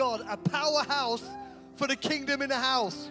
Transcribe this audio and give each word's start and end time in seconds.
God, 0.00 0.24
a 0.30 0.36
powerhouse 0.38 1.22
for 1.76 1.86
the 1.86 1.94
kingdom 1.94 2.40
in 2.40 2.48
the 2.48 2.56
house. 2.56 3.10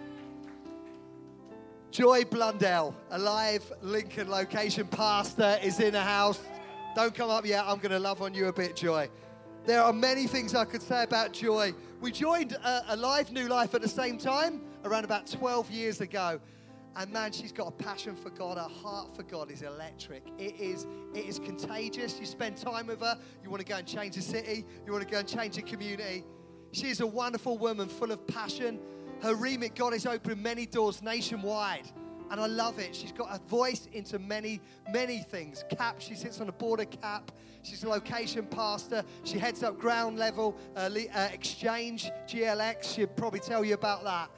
Joy 1.92 2.26
Blundell, 2.26 2.96
alive 3.12 3.72
Lincoln 3.84 4.28
location 4.28 4.88
pastor, 4.88 5.60
is 5.62 5.80
in 5.80 5.94
the 5.94 6.02
house. 6.02 6.40
Don't 6.96 7.14
come 7.14 7.30
up 7.30 7.46
yet. 7.46 7.64
I'm 7.68 7.78
going 7.78 7.92
to 7.92 8.00
love 8.00 8.24
on 8.24 8.34
you 8.34 8.48
a 8.48 8.54
bit, 8.54 8.76
Joy. 8.76 9.08
There 9.68 9.84
are 9.84 9.94
many 9.94 10.26
things 10.26 10.56
I 10.56 10.66
could 10.66 10.82
say 10.82 11.04
about 11.04 11.32
Joy. 11.32 11.76
We 12.02 12.12
joined 12.12 12.58
Alive 12.64 13.32
New 13.32 13.48
Life 13.48 13.76
at 13.76 13.84
the 13.84 13.88
same 13.88 14.18
time, 14.18 14.60
around 14.84 15.04
about 15.04 15.28
12 15.28 15.70
years 15.70 16.02
ago. 16.02 16.40
And 16.96 17.14
man, 17.14 17.32
she's 17.34 17.52
got 17.52 17.68
a 17.68 17.72
passion 17.72 18.16
for 18.16 18.32
God. 18.32 18.58
Her 18.58 18.68
heart 18.68 19.16
for 19.16 19.22
God 19.22 19.52
is 19.52 19.62
electric. 19.62 20.24
It 20.40 20.60
is, 20.60 20.88
it 21.14 21.24
is 21.24 21.38
contagious. 21.38 22.20
You 22.20 22.26
spend 22.26 22.58
time 22.58 22.88
with 22.88 23.02
her, 23.02 23.16
you 23.44 23.52
want 23.52 23.62
to 23.62 23.68
go 23.68 23.76
and 23.76 23.86
change 23.86 24.16
the 24.16 24.24
city, 24.24 24.66
you 24.88 24.92
want 24.92 25.08
to 25.08 25.12
go 25.12 25.20
and 25.20 25.28
change 25.28 25.56
the 25.56 25.62
community. 25.62 26.26
She 26.72 26.88
is 26.88 27.02
a 27.02 27.08
wonderful 27.08 27.58
woman 27.58 27.90
full 27.90 28.12
of 28.12 28.26
passion. 28.28 28.80
Her 29.22 29.36
remit, 29.36 29.76
God 29.76 29.94
is 29.94 30.06
opening 30.06 30.42
many 30.42 30.66
doors 30.66 31.02
nationwide. 31.02 31.92
And 32.32 32.40
I 32.40 32.46
love 32.46 32.78
it. 32.78 32.96
She's 32.96 33.12
got 33.12 33.36
a 33.36 33.40
voice 33.48 33.88
into 33.92 34.20
many, 34.20 34.62
many 34.92 35.20
things. 35.20 35.66
CAP, 35.76 36.00
she 36.00 36.14
sits 36.14 36.40
on 36.40 36.46
the 36.46 36.54
board 36.54 36.80
of 36.80 36.90
CAP. 36.92 37.32
She's 37.64 37.84
a 37.84 37.90
location 37.90 38.46
pastor. 38.46 39.04
She 39.24 39.40
heads 39.40 39.64
up 39.64 39.80
ground 39.80 40.20
level 40.20 40.56
uh, 40.76 40.90
uh, 41.16 41.30
exchange, 41.34 42.10
GLX. 42.28 42.96
She'd 42.96 43.16
probably 43.16 43.40
tell 43.40 43.66
you 43.66 43.74
about 43.74 44.04
that. 44.04 44.30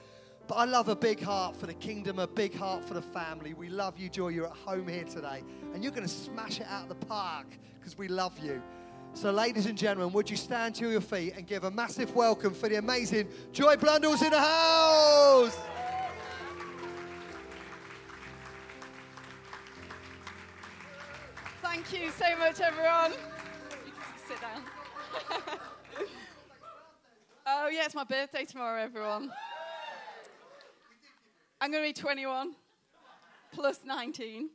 But 0.47 0.55
I 0.55 0.65
love 0.65 0.87
a 0.87 0.95
big 0.95 1.21
heart 1.21 1.55
for 1.55 1.67
the 1.67 1.73
kingdom, 1.73 2.19
a 2.19 2.27
big 2.27 2.55
heart 2.55 2.83
for 2.83 2.93
the 2.93 3.01
family. 3.01 3.53
We 3.53 3.69
love 3.69 3.97
you, 3.97 4.09
Joy. 4.09 4.29
You're 4.29 4.47
at 4.47 4.57
home 4.57 4.87
here 4.87 5.03
today. 5.03 5.43
And 5.73 5.83
you're 5.83 5.93
going 5.93 6.07
to 6.07 6.13
smash 6.13 6.59
it 6.59 6.67
out 6.67 6.83
of 6.83 6.89
the 6.89 7.05
park 7.05 7.47
because 7.79 7.97
we 7.97 8.07
love 8.07 8.37
you. 8.39 8.61
So, 9.13 9.29
ladies 9.31 9.65
and 9.65 9.77
gentlemen, 9.77 10.13
would 10.13 10.29
you 10.29 10.37
stand 10.37 10.73
to 10.75 10.89
your 10.89 11.01
feet 11.01 11.33
and 11.35 11.45
give 11.45 11.63
a 11.63 11.69
massive 11.69 12.15
welcome 12.15 12.53
for 12.53 12.69
the 12.69 12.77
amazing 12.77 13.27
Joy 13.51 13.75
Blundell's 13.75 14.21
in 14.21 14.31
the 14.31 14.39
house? 14.39 15.57
Thank 21.61 21.93
you 21.93 22.09
so 22.11 22.37
much, 22.39 22.61
everyone. 22.61 23.11
You 23.85 23.91
can 23.91 24.27
sit 24.27 24.41
down. 24.41 24.63
oh, 27.45 27.67
yeah, 27.67 27.85
it's 27.85 27.95
my 27.95 28.05
birthday 28.05 28.45
tomorrow, 28.45 28.81
everyone. 28.81 29.31
I'm 31.59 31.69
going 31.69 31.83
to 31.83 31.89
be 31.89 31.93
21 31.93 32.55
plus 33.51 33.81
19 33.85 34.49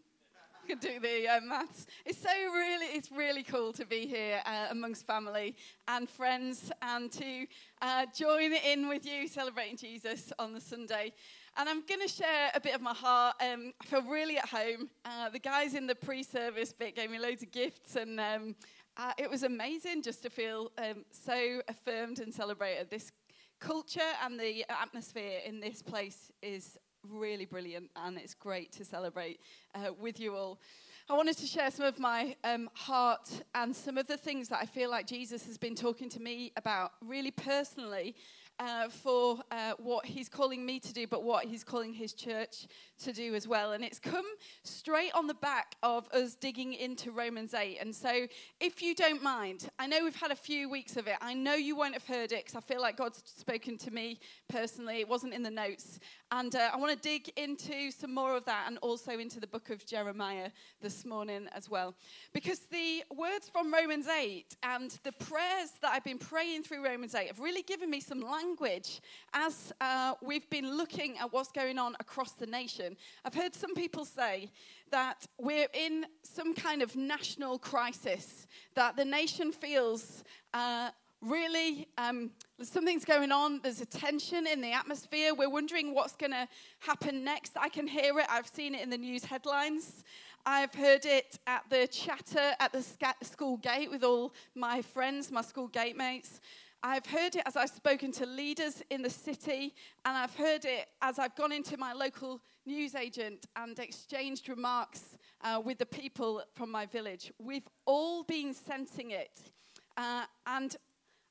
can 0.69 0.79
do 0.79 0.99
the 0.99 1.29
uh, 1.29 1.41
maths. 1.43 1.87
It's 2.05 2.19
so 2.19 2.29
really, 2.29 2.87
it's 2.87 3.13
really 3.13 3.45
cool 3.45 3.73
to 3.75 3.87
be 3.87 4.07
here 4.07 4.41
uh, 4.45 4.67
amongst 4.71 5.07
family 5.07 5.55
and 5.87 6.09
friends 6.09 6.73
and 6.83 7.13
to 7.13 7.47
uh, 7.83 8.07
join 8.17 8.53
in 8.53 8.89
with 8.89 9.07
you 9.07 9.29
celebrating 9.29 9.77
Jesus 9.77 10.33
on 10.41 10.53
the 10.53 10.61
Sunday. 10.61 11.13
And 11.57 11.69
I'm 11.69 11.87
going 11.87 12.01
to 12.01 12.09
share 12.09 12.51
a 12.55 12.61
bit 12.61 12.75
of 12.75 12.81
my 12.81 12.95
heart. 12.95 13.37
Um, 13.41 13.73
I 13.81 13.85
feel 13.85 14.03
really 14.03 14.39
at 14.39 14.49
home. 14.49 14.91
Uh, 15.05 15.29
the 15.29 15.39
guys 15.39 15.75
in 15.75 15.87
the 15.87 15.95
pre-service 15.95 16.73
bit 16.73 16.97
gave 16.97 17.11
me 17.11 17.21
loads 17.21 17.45
of 17.45 17.53
gifts, 17.53 17.95
and 17.95 18.19
um, 18.19 18.57
uh, 18.97 19.13
it 19.19 19.31
was 19.31 19.45
amazing 19.45 20.03
just 20.03 20.23
to 20.25 20.31
feel 20.31 20.73
um, 20.79 21.05
so 21.11 21.63
affirmed 21.69 22.19
and 22.19 22.35
celebrated. 22.35 22.91
This 22.91 23.13
culture 23.61 24.01
and 24.25 24.39
the 24.39 24.65
atmosphere 24.69 25.41
in 25.47 25.61
this 25.61 25.81
place 25.81 26.33
is 26.43 26.77
really 27.11 27.45
brilliant, 27.45 27.91
and 27.97 28.19
it's 28.19 28.35
great 28.35 28.73
to 28.73 28.85
celebrate 28.85 29.41
uh, 29.75 29.93
with 29.99 30.21
you 30.21 30.35
all. 30.35 30.61
I 31.09 31.15
wanted 31.15 31.37
to 31.39 31.47
share 31.47 31.71
some 31.71 31.87
of 31.87 32.01
my 32.01 32.35
um, 32.43 32.69
heart 32.75 33.31
and 33.55 33.75
some 33.75 33.97
of 33.97 34.09
the 34.09 34.17
things 34.17 34.49
that 34.49 34.59
I 34.61 34.67
feel 34.67 34.91
like 34.91 35.07
Jesus 35.07 35.47
has 35.47 35.57
been 35.57 35.77
talking 35.77 36.09
to 36.11 36.21
me 36.21 36.53
about 36.57 36.93
really 37.01 37.31
personally 37.31 38.17
uh, 38.59 38.89
for 38.89 39.39
uh, 39.51 39.73
what 39.79 40.07
he's 40.07 40.29
calling 40.29 40.65
me 40.65 40.81
to 40.81 40.93
do, 40.93 41.07
but 41.07 41.23
what 41.23 41.45
he's 41.45 41.63
calling 41.63 41.93
his 41.93 42.13
church 42.13 42.67
to 43.03 43.13
do 43.13 43.35
as 43.35 43.47
well. 43.47 43.73
And 43.73 43.85
it's 43.85 43.99
come 43.99 44.25
straight 44.63 45.13
on 45.15 45.27
the 45.27 45.35
back 45.35 45.77
of 45.83 46.09
us 46.09 46.35
digging 46.35 46.73
into 46.73 47.11
Romans 47.11 47.55
8. 47.55 47.79
And 47.81 47.95
so, 47.95 48.27
if 48.61 48.83
you 48.83 48.95
don't 48.95 49.23
mind, 49.23 49.69
I 49.79 49.87
know 49.87 50.03
we've 50.03 50.17
had 50.17 50.31
a 50.31 50.37
few 50.37 50.71
weeks 50.71 50.97
of 50.97 51.07
it. 51.07 51.17
I 51.21 51.35
know 51.35 51.55
you 51.55 51.77
won't 51.77 51.95
have 51.95 52.07
heard 52.07 52.33
it 52.33 52.45
because 52.45 52.57
I 52.57 52.61
feel 52.61 52.81
like 52.81 52.97
God's 52.97 53.23
spoken 53.25 53.77
to 53.79 53.91
me 53.91 54.19
personally. 54.49 55.01
It 55.01 55.09
wasn't 55.09 55.35
in 55.35 55.43
the 55.43 55.51
notes. 55.51 55.99
And 56.33 56.57
uh, 56.57 56.71
I 56.75 56.77
want 56.77 56.91
to 56.91 57.09
dig 57.09 57.31
into 57.37 57.93
some 57.93 58.13
more 58.13 58.37
of 58.37 58.45
that 58.47 58.65
and 58.67 58.79
also 58.79 59.13
into 59.13 59.39
the 59.39 59.47
book 59.47 59.71
of 59.71 59.87
Jeremiah 59.87 60.51
this 60.81 61.05
morning 61.05 61.47
as 61.53 61.71
well. 61.71 61.95
Because 62.33 62.61
the 62.71 63.05
words 63.15 63.49
from 63.49 63.73
Romans 63.73 64.09
8 64.09 64.57
and 64.65 64.91
the 65.05 65.13
prayers 65.13 65.71
that 65.83 65.93
I've 65.93 66.03
been 66.03 66.19
praying 66.19 66.65
through 66.65 66.85
Romans 66.85 67.15
8 67.15 67.29
have 67.29 67.39
really 67.39 67.63
given 67.63 67.89
me 67.91 68.01
some 68.01 68.21
language 68.21 69.01
as 69.35 69.73
uh, 69.81 70.15
we've 70.21 70.51
been 70.51 70.77
looking 70.77 71.17
at 71.19 71.33
what's 71.33 71.53
going 71.53 71.79
on 71.79 71.95
across 72.01 72.33
the 72.33 72.47
nation. 72.47 72.97
I've 73.25 73.35
heard 73.35 73.55
some 73.55 73.77
people 73.77 74.05
say 74.05 74.51
that 74.91 75.27
we're 75.39 75.69
in 75.75 76.07
some 76.25 76.55
kind 76.55 76.83
of 76.83 76.97
national 76.97 77.61
crisis, 77.61 78.49
that 78.75 78.97
the 78.97 79.05
nation 79.05 79.53
feels. 79.53 80.25
Uh, 80.53 80.91
really 81.23 81.89
um, 81.99 82.31
something's 82.63 83.05
going 83.05 83.33
on. 83.33 83.61
There's 83.63 83.81
a 83.81 83.87
tension 83.87 84.47
in 84.47 84.61
the 84.61 84.73
atmosphere. 84.73 85.35
We're 85.35 85.51
wondering 85.51 85.95
what's 85.95 86.17
going 86.17 86.33
to 86.33 86.49
happen 86.81 87.25
next. 87.25 87.53
I 87.57 87.69
can 87.69 87.87
hear 87.87 88.19
it. 88.19 88.27
I've 88.29 88.47
seen 88.47 88.75
it 88.75 88.83
in 88.83 88.91
the 88.91 88.99
news 88.99 89.25
headlines. 89.25 90.05
I've 90.45 90.75
heard 90.75 91.05
it 91.05 91.39
at 91.47 91.65
the 91.71 91.89
chatter 91.89 92.53
at 92.61 92.73
the 92.73 92.85
school 93.23 93.57
gate 93.57 93.91
with 93.91 94.05
all 94.05 94.33
my 94.55 94.81
friends 94.81 95.33
my 95.33 95.43
school 95.43 95.67
gate 95.67 95.97
mates. 95.97 96.41
I've 96.83 97.07
heard 97.07 97.35
it 97.35 97.43
as 97.47 97.57
I've 97.57 97.71
spoken 97.71 98.13
to 98.13 98.27
leaders 98.27 98.81
in 98.91 99.03
the 99.03 99.11
city, 99.11 99.75
and 100.05 100.17
I've 100.17 100.37
heard 100.37 100.65
it 100.65 100.87
as 101.03 101.19
I've 101.19 101.35
gone 101.35 101.51
into 101.51 101.77
my 101.77 101.93
local 101.93 102.41
newsagent 102.65 103.47
and 103.57 103.77
exchanged 103.79 104.49
remarks 104.49 105.17
uh, 105.43 105.61
with 105.65 105.79
the 105.79 105.87
people 105.87 106.43
from 106.55 106.71
my 106.71 106.87
village. 106.87 107.33
We've 107.43 107.67
all 107.87 108.23
been 108.23 108.55
sensing 108.55 109.11
it. 109.11 109.51
Uh, 109.97 110.27
and 110.47 110.77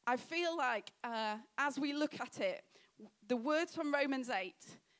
I 0.07 0.17
feel 0.17 0.55
like 0.55 0.91
uh, 1.03 1.37
as 1.57 1.79
we 1.79 1.91
look 1.91 2.19
at 2.19 2.39
it, 2.39 2.61
the 3.27 3.35
words 3.35 3.73
from 3.73 3.91
Romans 3.91 4.29
8, 4.29 4.53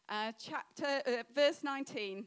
uh, 0.10 0.32
chapter, 0.40 1.02
uh, 1.06 1.24
verse 1.34 1.64
19, 1.64 2.26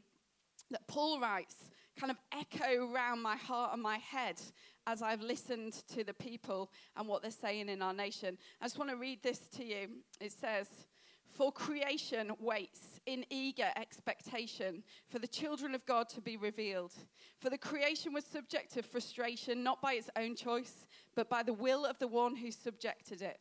that 0.71 0.87
Paul 0.87 1.21
writes 1.21 1.56
kind 1.99 2.12
of 2.12 2.19
echo 2.33 2.93
around 2.93 3.21
my 3.21 3.34
heart 3.34 3.72
and 3.72 3.83
my 3.83 3.99
head 3.99 4.41
as 4.87 5.03
I've 5.03 5.22
listened 5.22 5.83
to 5.93 6.05
the 6.05 6.15
people 6.15 6.71
and 6.97 7.09
what 7.09 7.21
they're 7.21 7.33
saying 7.33 7.69
in 7.69 7.83
our 7.83 7.93
nation. 7.93 8.39
I 8.61 8.66
just 8.66 8.78
want 8.78 8.91
to 8.91 8.97
read 8.97 9.25
this 9.25 9.41
to 9.56 9.65
you. 9.65 9.89
It 10.21 10.31
says, 10.31 10.69
For 11.27 11.50
creation 11.50 12.31
waits 12.39 12.97
in 13.09 13.25
eager 13.31 13.71
expectation 13.77 14.83
for 15.09 15.19
the 15.19 15.27
children 15.27 15.75
of 15.75 15.85
God 15.87 16.11
to 16.11 16.21
be 16.21 16.37
revealed. 16.37 16.93
For 17.41 17.49
the 17.49 17.57
creation 17.57 18.13
was 18.13 18.25
subject 18.25 18.75
to 18.75 18.83
frustration, 18.83 19.63
not 19.63 19.81
by 19.81 19.95
its 19.95 20.11
own 20.15 20.37
choice, 20.37 20.87
but 21.17 21.31
by 21.31 21.43
the 21.43 21.55
will 21.55 21.87
of 21.87 21.99
the 21.99 22.07
one 22.07 22.37
who 22.37 22.51
subjected 22.51 23.23
it, 23.23 23.41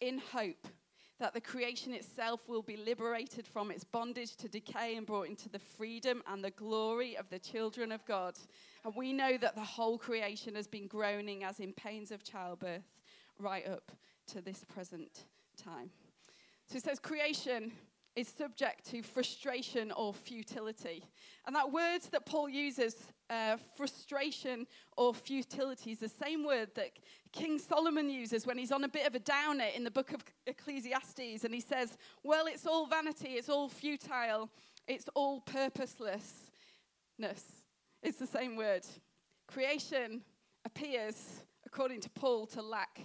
in 0.00 0.20
hope 0.32 0.68
that 1.18 1.34
the 1.34 1.40
creation 1.40 1.92
itself 1.94 2.42
will 2.46 2.62
be 2.62 2.76
liberated 2.76 3.44
from 3.44 3.72
its 3.72 3.82
bondage 3.82 4.36
to 4.36 4.48
decay 4.48 4.94
and 4.94 5.04
brought 5.04 5.26
into 5.26 5.48
the 5.48 5.58
freedom 5.58 6.22
and 6.28 6.44
the 6.44 6.52
glory 6.52 7.16
of 7.16 7.28
the 7.28 7.40
children 7.40 7.90
of 7.90 8.04
God. 8.06 8.38
And 8.84 8.94
we 8.94 9.12
know 9.12 9.36
that 9.36 9.56
the 9.56 9.64
whole 9.64 9.98
creation 9.98 10.54
has 10.54 10.68
been 10.68 10.86
groaning 10.86 11.42
as 11.42 11.58
in 11.58 11.72
pains 11.72 12.12
of 12.12 12.22
childbirth 12.22 12.86
right 13.40 13.66
up 13.66 13.90
to 14.28 14.40
this 14.40 14.64
present 14.72 15.24
time. 15.56 15.90
So 16.66 16.76
it 16.76 16.84
says, 16.84 17.00
creation 17.00 17.72
is 18.18 18.26
subject 18.26 18.84
to 18.90 19.00
frustration 19.00 19.92
or 19.92 20.12
futility. 20.12 21.04
And 21.46 21.54
that 21.54 21.70
word 21.70 22.00
that 22.10 22.26
Paul 22.26 22.48
uses, 22.48 22.96
uh, 23.30 23.58
frustration 23.76 24.66
or 24.96 25.14
futility, 25.14 25.92
is 25.92 26.00
the 26.00 26.08
same 26.08 26.44
word 26.44 26.70
that 26.74 26.90
King 27.32 27.60
Solomon 27.60 28.10
uses 28.10 28.44
when 28.44 28.58
he's 28.58 28.72
on 28.72 28.82
a 28.82 28.88
bit 28.88 29.06
of 29.06 29.14
a 29.14 29.20
downer 29.20 29.66
in 29.74 29.84
the 29.84 29.90
book 29.90 30.12
of 30.12 30.24
Ecclesiastes. 30.48 31.44
And 31.44 31.54
he 31.54 31.60
says, 31.60 31.96
Well, 32.24 32.46
it's 32.46 32.66
all 32.66 32.86
vanity, 32.86 33.34
it's 33.34 33.48
all 33.48 33.68
futile, 33.68 34.50
it's 34.88 35.08
all 35.14 35.40
purposelessness. 35.42 36.42
It's 38.02 38.18
the 38.18 38.26
same 38.26 38.56
word. 38.56 38.84
Creation 39.46 40.22
appears, 40.64 41.42
according 41.64 42.00
to 42.00 42.10
Paul, 42.10 42.46
to 42.46 42.62
lack 42.62 43.00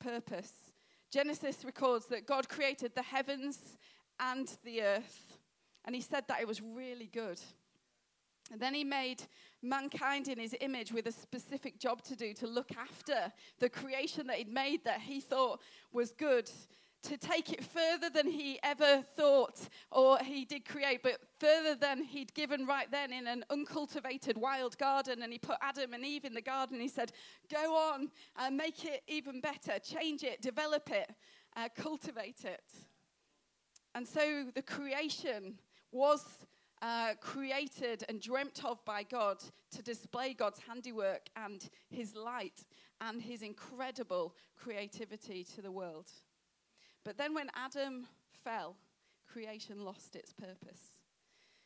purpose. 0.00 0.52
Genesis 1.12 1.64
records 1.64 2.06
that 2.06 2.26
God 2.26 2.48
created 2.48 2.94
the 2.94 3.02
heavens 3.02 3.78
and 4.20 4.50
the 4.64 4.82
earth. 4.82 5.38
And 5.84 5.94
he 5.94 6.00
said 6.00 6.24
that 6.28 6.40
it 6.40 6.48
was 6.48 6.60
really 6.60 7.10
good. 7.12 7.40
And 8.50 8.60
then 8.60 8.74
he 8.74 8.84
made 8.84 9.22
mankind 9.62 10.28
in 10.28 10.38
his 10.38 10.54
image 10.60 10.92
with 10.92 11.06
a 11.06 11.12
specific 11.12 11.78
job 11.78 12.02
to 12.02 12.16
do 12.16 12.32
to 12.34 12.46
look 12.46 12.70
after 12.78 13.32
the 13.58 13.68
creation 13.68 14.26
that 14.26 14.36
he'd 14.36 14.52
made 14.52 14.84
that 14.84 15.00
he 15.00 15.20
thought 15.20 15.60
was 15.92 16.12
good 16.12 16.50
to 17.02 17.16
take 17.16 17.52
it 17.52 17.62
further 17.62 18.10
than 18.10 18.26
he 18.26 18.58
ever 18.62 19.04
thought 19.16 19.68
or 19.92 20.18
he 20.18 20.44
did 20.44 20.64
create, 20.64 21.00
but 21.02 21.20
further 21.38 21.74
than 21.74 22.02
he'd 22.02 22.34
given 22.34 22.66
right 22.66 22.90
then 22.90 23.12
in 23.12 23.26
an 23.26 23.44
uncultivated 23.50 24.36
wild 24.36 24.76
garden. 24.78 25.22
And 25.22 25.32
he 25.32 25.38
put 25.38 25.56
Adam 25.62 25.92
and 25.92 26.04
Eve 26.04 26.24
in 26.24 26.34
the 26.34 26.42
garden. 26.42 26.80
He 26.80 26.88
said, 26.88 27.12
Go 27.52 27.76
on 27.76 28.10
and 28.36 28.56
make 28.56 28.84
it 28.84 29.02
even 29.06 29.40
better, 29.40 29.78
change 29.78 30.24
it, 30.24 30.42
develop 30.42 30.90
it. 30.90 31.10
uh, 31.56 31.68
cultivate 31.76 32.44
it. 32.44 32.62
And 33.94 34.06
so 34.06 34.44
the 34.54 34.62
creation 34.62 35.58
was 35.92 36.24
uh, 36.82 37.14
created 37.20 38.04
and 38.08 38.20
dreamt 38.20 38.64
of 38.64 38.84
by 38.84 39.02
God 39.02 39.42
to 39.72 39.82
display 39.82 40.34
God's 40.34 40.60
handiwork 40.66 41.28
and 41.36 41.68
his 41.90 42.14
light 42.14 42.64
and 43.00 43.20
his 43.20 43.42
incredible 43.42 44.34
creativity 44.56 45.44
to 45.54 45.62
the 45.62 45.72
world. 45.72 46.10
But 47.04 47.16
then 47.16 47.34
when 47.34 47.50
Adam 47.54 48.06
fell, 48.44 48.76
creation 49.26 49.84
lost 49.84 50.16
its 50.16 50.32
purpose. 50.32 50.92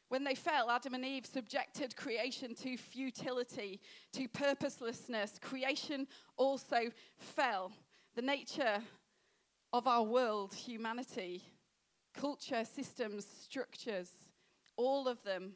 When 0.08 0.24
they 0.24 0.34
fell, 0.34 0.70
Adam 0.70 0.92
and 0.92 1.06
Eve 1.06 1.24
subjected 1.24 1.96
creation 1.96 2.54
to 2.56 2.76
futility, 2.76 3.80
to 4.12 4.28
purposelessness. 4.28 5.38
Creation 5.40 6.06
also 6.36 6.90
fell. 7.16 7.72
The 8.14 8.20
nature 8.20 8.82
of 9.72 9.86
our 9.86 10.02
world, 10.02 10.52
humanity, 10.52 11.42
culture, 12.12 12.64
systems, 12.64 13.26
structures, 13.42 14.10
all 14.76 15.08
of 15.08 15.22
them 15.22 15.52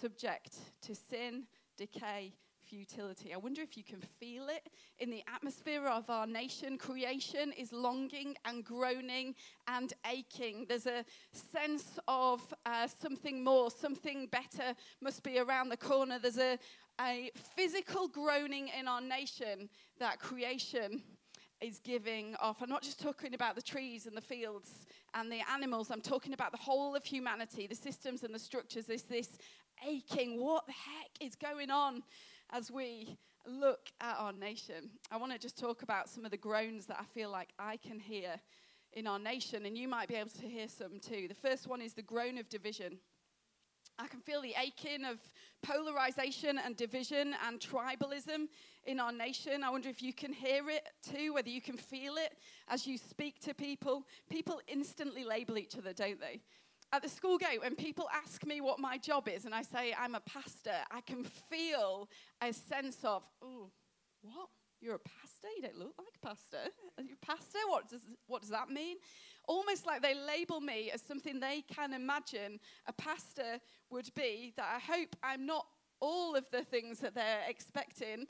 subject 0.00 0.56
to 0.82 0.94
sin, 0.94 1.44
decay, 1.76 2.32
futility. 2.70 3.34
I 3.34 3.36
wonder 3.36 3.62
if 3.62 3.76
you 3.76 3.82
can 3.82 4.00
feel 4.20 4.48
it 4.48 4.68
in 5.00 5.10
the 5.10 5.24
atmosphere 5.34 5.86
of 5.86 6.08
our 6.08 6.26
nation. 6.26 6.78
Creation 6.78 7.52
is 7.58 7.72
longing 7.72 8.36
and 8.44 8.64
groaning 8.64 9.34
and 9.66 9.92
aching. 10.10 10.66
There's 10.68 10.86
a 10.86 11.04
sense 11.32 11.98
of 12.06 12.40
uh, 12.64 12.86
something 12.86 13.42
more, 13.42 13.70
something 13.70 14.28
better 14.28 14.74
must 15.00 15.24
be 15.24 15.38
around 15.40 15.70
the 15.70 15.76
corner. 15.76 16.18
There's 16.20 16.38
a, 16.38 16.58
a 17.00 17.30
physical 17.56 18.06
groaning 18.06 18.70
in 18.78 18.86
our 18.86 19.00
nation 19.00 19.68
that 19.98 20.20
creation 20.20 21.02
is 21.60 21.78
giving 21.80 22.36
off. 22.40 22.62
I'm 22.62 22.70
not 22.70 22.82
just 22.82 23.00
talking 23.00 23.34
about 23.34 23.54
the 23.54 23.62
trees 23.62 24.06
and 24.06 24.16
the 24.16 24.22
fields 24.22 24.70
and 25.14 25.30
the 25.30 25.40
animals, 25.52 25.90
I'm 25.90 26.00
talking 26.00 26.32
about 26.32 26.52
the 26.52 26.58
whole 26.58 26.94
of 26.94 27.04
humanity, 27.04 27.66
the 27.66 27.74
systems 27.74 28.22
and 28.22 28.34
the 28.34 28.38
structures. 28.38 28.86
There's 28.86 29.02
this 29.02 29.38
aching. 29.86 30.40
What 30.40 30.66
the 30.66 30.72
heck 30.72 31.10
is 31.20 31.34
going 31.34 31.70
on? 31.70 32.02
as 32.52 32.70
we 32.70 33.16
look 33.46 33.90
at 34.00 34.16
our 34.18 34.32
nation, 34.32 34.90
I 35.10 35.16
want 35.16 35.32
to 35.32 35.38
just 35.38 35.58
talk 35.58 35.82
about 35.82 36.08
some 36.08 36.24
of 36.24 36.30
the 36.30 36.36
groans 36.36 36.86
that 36.86 36.98
I 37.00 37.04
feel 37.04 37.30
like 37.30 37.50
I 37.58 37.76
can 37.76 37.98
hear 37.98 38.36
in 38.92 39.06
our 39.06 39.18
nation, 39.18 39.66
and 39.66 39.78
you 39.78 39.86
might 39.86 40.08
be 40.08 40.16
able 40.16 40.30
to 40.30 40.46
hear 40.46 40.66
some 40.68 40.98
too. 40.98 41.28
The 41.28 41.48
first 41.48 41.68
one 41.68 41.80
is 41.80 41.94
the 41.94 42.02
groan 42.02 42.38
of 42.38 42.48
division. 42.48 42.98
I 44.00 44.06
can 44.06 44.20
feel 44.20 44.40
the 44.40 44.54
aching 44.58 45.04
of 45.04 45.18
polarization 45.62 46.58
and 46.64 46.76
division 46.76 47.34
and 47.46 47.60
tribalism 47.60 48.48
in 48.84 48.98
our 48.98 49.12
nation. 49.12 49.62
I 49.62 49.70
wonder 49.70 49.88
if 49.90 50.02
you 50.02 50.14
can 50.14 50.32
hear 50.32 50.70
it 50.70 50.88
too, 51.02 51.34
whether 51.34 51.50
you 51.50 51.60
can 51.60 51.76
feel 51.76 52.14
it 52.16 52.38
as 52.68 52.86
you 52.86 52.96
speak 52.96 53.40
to 53.40 53.52
people. 53.52 54.06
People 54.30 54.60
instantly 54.68 55.24
label 55.24 55.58
each 55.58 55.76
other, 55.76 55.92
don't 55.92 56.20
they? 56.20 56.40
at 56.92 57.02
the 57.02 57.08
school 57.08 57.38
gate, 57.38 57.60
when 57.60 57.76
people 57.76 58.08
ask 58.12 58.44
me 58.44 58.60
what 58.60 58.80
my 58.80 58.98
job 58.98 59.28
is 59.28 59.44
and 59.44 59.54
I 59.54 59.62
say 59.62 59.94
I'm 59.96 60.14
a 60.14 60.20
pastor, 60.20 60.74
I 60.90 61.00
can 61.00 61.22
feel 61.22 62.08
a 62.40 62.52
sense 62.52 62.98
of, 63.04 63.22
oh, 63.42 63.70
what? 64.22 64.48
You're 64.80 64.94
a 64.94 64.98
pastor? 64.98 65.48
You 65.56 65.62
don't 65.62 65.78
look 65.78 65.94
like 65.98 66.08
a 66.22 66.26
pastor. 66.26 66.70
Are 66.96 67.04
you 67.04 67.14
a 67.22 67.26
pastor? 67.26 67.58
What 67.68 67.88
does, 67.88 68.00
what 68.26 68.40
does 68.40 68.50
that 68.50 68.70
mean? 68.70 68.96
Almost 69.56 69.84
like 69.84 70.00
they 70.00 70.14
label 70.14 70.60
me 70.60 70.92
as 70.94 71.02
something 71.02 71.40
they 71.40 71.64
can 71.76 71.92
imagine 71.92 72.60
a 72.86 72.92
pastor 72.92 73.58
would 73.90 74.08
be, 74.14 74.52
that 74.56 74.68
I 74.76 74.92
hope 74.92 75.16
I'm 75.24 75.44
not 75.44 75.66
all 75.98 76.36
of 76.36 76.44
the 76.52 76.62
things 76.62 77.00
that 77.00 77.16
they're 77.16 77.42
expecting. 77.48 78.28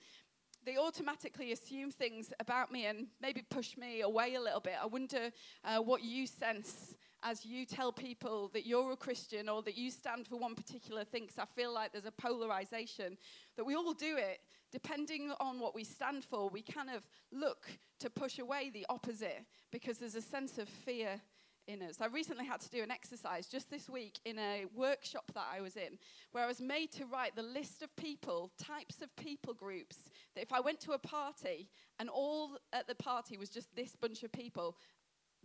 They 0.64 0.78
automatically 0.78 1.52
assume 1.52 1.90
things 1.90 2.32
about 2.40 2.72
me 2.72 2.86
and 2.86 3.08
maybe 3.20 3.42
push 3.42 3.76
me 3.76 4.00
away 4.00 4.34
a 4.34 4.40
little 4.40 4.60
bit. 4.60 4.76
I 4.82 4.86
wonder 4.86 5.30
uh, 5.62 5.80
what 5.80 6.02
you 6.02 6.26
sense 6.26 6.94
as 7.22 7.44
you 7.44 7.66
tell 7.66 7.92
people 7.92 8.48
that 8.54 8.66
you're 8.66 8.92
a 8.92 8.96
Christian 8.96 9.50
or 9.50 9.62
that 9.64 9.76
you 9.76 9.90
stand 9.90 10.26
for 10.26 10.36
one 10.36 10.54
particular 10.54 11.04
thing, 11.04 11.24
because 11.24 11.38
I 11.38 11.44
feel 11.54 11.72
like 11.74 11.92
there's 11.92 12.06
a 12.06 12.12
polarization, 12.12 13.18
that 13.60 13.66
we 13.66 13.74
all 13.74 13.92
do 13.92 14.16
it. 14.16 14.40
Depending 14.72 15.32
on 15.38 15.60
what 15.60 15.74
we 15.74 15.84
stand 15.84 16.24
for, 16.24 16.48
we 16.48 16.62
kind 16.62 16.88
of 16.88 17.06
look 17.30 17.66
to 17.98 18.08
push 18.08 18.38
away 18.38 18.70
the 18.72 18.86
opposite 18.88 19.44
because 19.70 19.98
there's 19.98 20.14
a 20.14 20.22
sense 20.22 20.56
of 20.56 20.66
fear 20.66 21.20
in 21.66 21.82
us. 21.82 22.00
I 22.00 22.06
recently 22.06 22.46
had 22.46 22.60
to 22.60 22.70
do 22.70 22.82
an 22.82 22.90
exercise 22.90 23.48
just 23.48 23.68
this 23.68 23.90
week 23.90 24.18
in 24.24 24.38
a 24.38 24.64
workshop 24.74 25.30
that 25.34 25.44
I 25.54 25.60
was 25.60 25.76
in 25.76 25.98
where 26.32 26.42
I 26.42 26.46
was 26.46 26.62
made 26.62 26.90
to 26.92 27.04
write 27.04 27.36
the 27.36 27.42
list 27.42 27.82
of 27.82 27.94
people, 27.96 28.50
types 28.56 29.02
of 29.02 29.14
people 29.16 29.52
groups, 29.52 29.98
that 30.34 30.40
if 30.40 30.54
I 30.54 30.60
went 30.60 30.80
to 30.80 30.92
a 30.92 30.98
party 30.98 31.68
and 31.98 32.08
all 32.08 32.56
at 32.72 32.88
the 32.88 32.94
party 32.94 33.36
was 33.36 33.50
just 33.50 33.76
this 33.76 33.94
bunch 33.94 34.22
of 34.22 34.32
people, 34.32 34.78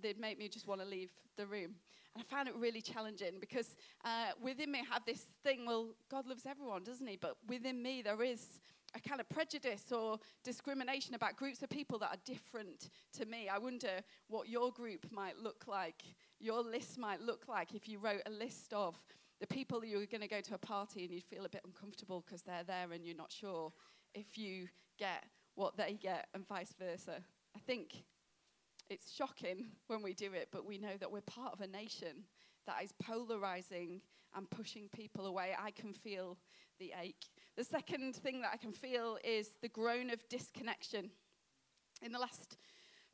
they'd 0.01 0.19
make 0.19 0.37
me 0.37 0.47
just 0.47 0.67
want 0.67 0.81
to 0.81 0.87
leave 0.87 1.09
the 1.37 1.45
room. 1.45 1.75
And 2.15 2.23
I 2.23 2.35
found 2.35 2.47
it 2.47 2.55
really 2.55 2.81
challenging 2.81 3.39
because 3.39 3.75
uh, 4.03 4.31
within 4.41 4.71
me 4.71 4.79
I 4.79 4.93
have 4.93 5.05
this 5.05 5.25
thing, 5.43 5.65
well, 5.65 5.89
God 6.09 6.27
loves 6.27 6.45
everyone, 6.45 6.83
doesn't 6.83 7.05
he? 7.05 7.17
But 7.17 7.37
within 7.47 7.81
me 7.81 8.01
there 8.01 8.21
is 8.23 8.59
a 8.95 8.99
kind 8.99 9.19
of 9.19 9.27
prejudice 9.29 9.91
or 9.91 10.17
discrimination 10.43 11.15
about 11.15 11.35
groups 11.35 11.61
of 11.61 11.69
people 11.69 11.99
that 11.99 12.11
are 12.11 12.21
different 12.25 12.89
to 13.17 13.25
me. 13.25 13.49
I 13.49 13.57
wonder 13.57 13.99
what 14.29 14.47
your 14.47 14.71
group 14.71 15.05
might 15.11 15.37
look 15.37 15.65
like, 15.67 16.03
your 16.39 16.61
list 16.61 16.97
might 16.97 17.21
look 17.21 17.47
like 17.47 17.73
if 17.73 17.89
you 17.89 17.99
wrote 17.99 18.21
a 18.25 18.29
list 18.29 18.73
of 18.73 18.95
the 19.41 19.47
people 19.47 19.83
you 19.83 19.97
were 19.97 20.05
going 20.05 20.21
to 20.21 20.27
go 20.27 20.39
to 20.39 20.55
a 20.55 20.57
party 20.57 21.03
and 21.03 21.13
you'd 21.13 21.25
feel 21.25 21.45
a 21.45 21.49
bit 21.49 21.61
uncomfortable 21.65 22.23
because 22.25 22.41
they're 22.41 22.63
there 22.63 22.91
and 22.93 23.05
you're 23.05 23.17
not 23.17 23.31
sure 23.31 23.73
if 24.13 24.37
you 24.37 24.67
get 24.97 25.25
what 25.55 25.75
they 25.75 25.97
get 26.01 26.27
and 26.33 26.47
vice 26.47 26.73
versa. 26.79 27.17
I 27.55 27.59
think 27.59 28.03
it's 28.89 29.13
shocking 29.13 29.67
when 29.87 30.01
we 30.01 30.13
do 30.13 30.33
it, 30.33 30.49
but 30.51 30.65
we 30.65 30.77
know 30.77 30.97
that 30.99 31.11
we're 31.11 31.21
part 31.21 31.53
of 31.53 31.61
a 31.61 31.67
nation 31.67 32.23
that 32.67 32.83
is 32.83 32.91
polarizing 33.01 34.01
and 34.35 34.49
pushing 34.49 34.89
people 34.93 35.25
away. 35.25 35.53
I 35.59 35.71
can 35.71 35.93
feel 35.93 36.37
the 36.79 36.93
ache. 37.01 37.27
The 37.55 37.63
second 37.63 38.15
thing 38.15 38.41
that 38.41 38.51
I 38.53 38.57
can 38.57 38.73
feel 38.73 39.17
is 39.23 39.51
the 39.61 39.69
groan 39.69 40.09
of 40.09 40.27
disconnection. 40.29 41.09
In 42.01 42.11
the 42.11 42.19
last 42.19 42.57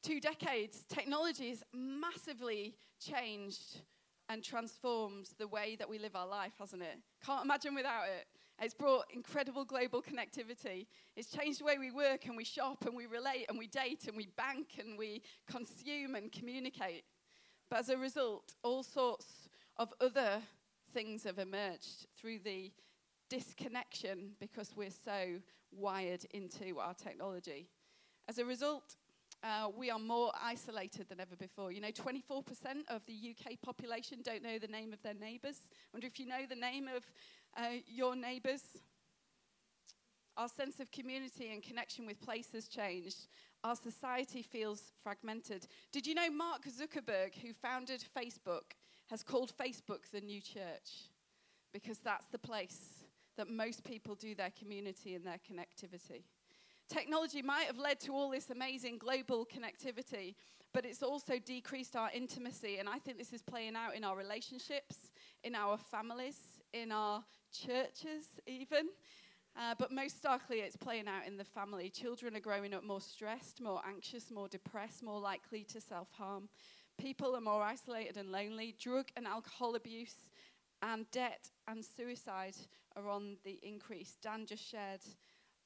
two 0.02 0.20
decades, 0.20 0.84
technology 0.90 1.50
has 1.50 1.64
massively 1.74 2.76
changed 3.00 3.82
and 4.30 4.44
transformed 4.44 5.30
the 5.38 5.48
way 5.48 5.76
that 5.76 5.90
we 5.90 6.00
live 6.00 6.16
our 6.16 6.28
life, 6.28 6.54
hasn't 6.58 6.82
it? 6.82 6.98
Can't 7.24 7.44
imagine 7.44 7.76
without 7.76 8.06
it. 8.06 8.26
It's 8.62 8.76
brought 8.76 9.06
incredible 9.12 9.66
global 9.66 10.04
connectivity. 10.04 10.86
It's 11.16 11.32
changed 11.32 11.62
the 11.62 11.66
way 11.66 11.80
we 11.80 11.90
work 11.90 12.28
and 12.28 12.38
we 12.38 12.44
shop 12.44 12.86
and 12.86 12.96
we 12.96 13.08
relate 13.08 13.48
and 13.50 13.58
we 13.58 13.66
date 13.66 14.08
and 14.08 14.16
we 14.16 14.28
bank 14.38 14.80
and 14.80 15.00
we 15.00 15.24
consume 15.50 16.14
and 16.14 16.32
communicate. 16.32 17.04
But 17.72 17.80
as 17.80 17.90
a 17.90 17.98
result, 17.98 18.54
all 18.64 18.84
sorts 18.84 19.26
of 19.78 19.92
other 20.00 20.42
things 20.94 21.24
have 21.24 21.40
emerged 21.40 22.06
through 22.16 22.40
the 22.40 22.72
disconnection 23.32 24.34
because 24.40 24.76
we're 24.76 24.92
so 24.92 25.40
wired 25.72 26.24
into 26.32 26.78
our 26.78 26.94
technology. 26.94 27.68
As 28.30 28.38
a 28.38 28.46
result, 28.46 28.96
uh, 29.44 29.70
we 29.76 29.90
are 29.90 29.98
more 29.98 30.32
isolated 30.40 31.10
than 31.10 31.20
ever 31.20 31.36
before. 31.36 31.72
You 31.72 31.82
know, 31.82 31.90
24% 31.90 32.44
of 32.90 33.02
the 33.08 33.36
UK 33.36 33.60
population 33.62 34.20
don't 34.24 34.44
know 34.44 34.60
the 34.60 34.68
name 34.68 34.94
of 34.94 35.02
their 35.02 35.16
neighbours. 35.16 35.58
I 35.72 35.88
wonder 35.94 36.08
if 36.08 36.20
you 36.20 36.28
know 36.28 36.46
the 36.48 36.56
name 36.56 36.88
of 36.88 37.04
uh, 37.58 37.78
your 37.88 38.16
neighbours. 38.16 38.62
Our 40.38 40.48
sense 40.48 40.80
of 40.80 40.92
community 40.92 41.52
and 41.52 41.62
connection 41.62 42.06
with 42.06 42.22
places 42.22 42.68
changed. 42.68 43.28
Our 43.64 43.76
society 43.76 44.42
feels 44.42 44.94
fragmented. 45.04 45.68
Did 45.92 46.08
you 46.08 46.16
know 46.16 46.30
Mark 46.32 46.64
Zuckerberg, 46.66 47.36
who 47.36 47.54
founded 47.54 48.04
Facebook, 48.18 48.74
has 49.10 49.24
called 49.24 49.52
Facebook 49.56 50.10
the 50.12 50.22
new 50.22 50.42
church? 50.42 51.10
Because 51.74 52.00
that's 52.00 52.28
the 52.28 52.40
place 52.40 53.04
that 53.38 53.50
most 53.50 53.84
people 53.84 54.16
do 54.16 54.34
their 54.34 54.52
community 54.58 55.16
and 55.16 55.26
their 55.26 55.40
connectivity. 55.40 56.24
Technology 56.90 57.42
might 57.42 57.68
have 57.68 57.78
led 57.78 58.00
to 58.02 58.14
all 58.14 58.30
this 58.30 58.50
amazing 58.50 58.98
global 58.98 59.46
connectivity, 59.46 60.36
but 60.74 60.86
it's 60.86 61.04
also 61.04 61.40
decreased 61.40 61.96
our 61.96 62.10
intimacy. 62.14 62.78
And 62.80 62.90
I 62.90 62.98
think 62.98 63.18
this 63.18 63.32
is 63.32 63.42
playing 63.42 63.76
out 63.76 63.96
in 63.96 64.04
our 64.04 64.18
relationships, 64.18 65.12
in 65.44 65.56
our 65.56 65.78
families, 65.78 66.38
in 66.74 66.92
our 66.92 67.24
churches, 67.52 68.26
even. 68.48 68.90
Uh, 69.60 69.76
but 69.78 69.92
most 69.92 70.18
starkly, 70.18 70.60
it's 70.60 70.78
playing 70.78 71.08
out 71.08 71.28
in 71.28 71.38
the 71.38 71.44
family. 71.44 71.90
Children 71.90 72.36
are 72.38 72.42
growing 72.42 72.74
up 72.74 72.84
more 72.84 73.02
stressed, 73.02 73.62
more 73.62 73.82
anxious, 73.88 74.32
more 74.32 74.48
depressed, 74.48 75.04
more 75.04 75.20
likely 75.20 75.64
to 75.66 75.82
self 75.82 76.10
harm. 76.12 76.48
People 76.98 77.36
are 77.36 77.42
more 77.42 77.62
isolated 77.62 78.18
and 78.18 78.32
lonely. 78.32 78.76
Drug 78.80 79.08
and 79.16 79.28
alcohol 79.28 79.76
abuse 79.76 80.30
and 80.82 81.10
debt 81.12 81.50
and 81.68 81.84
suicide 81.84 82.56
are 82.96 83.10
on 83.10 83.38
the 83.44 83.60
increase. 83.62 84.18
Dan 84.22 84.46
just 84.46 84.64
shared 84.68 85.02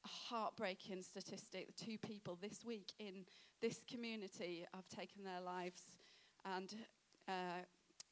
a 0.04 0.08
heartbreaking 0.08 1.04
statistic. 1.04 1.76
Two 1.76 1.98
people 1.98 2.38
this 2.42 2.64
week 2.66 2.92
in 3.00 3.26
this 3.62 3.82
community 3.90 4.66
have 4.74 4.88
taken 4.88 5.24
their 5.24 5.42
lives 5.42 5.82
and 6.46 6.76
uh, 7.28 7.64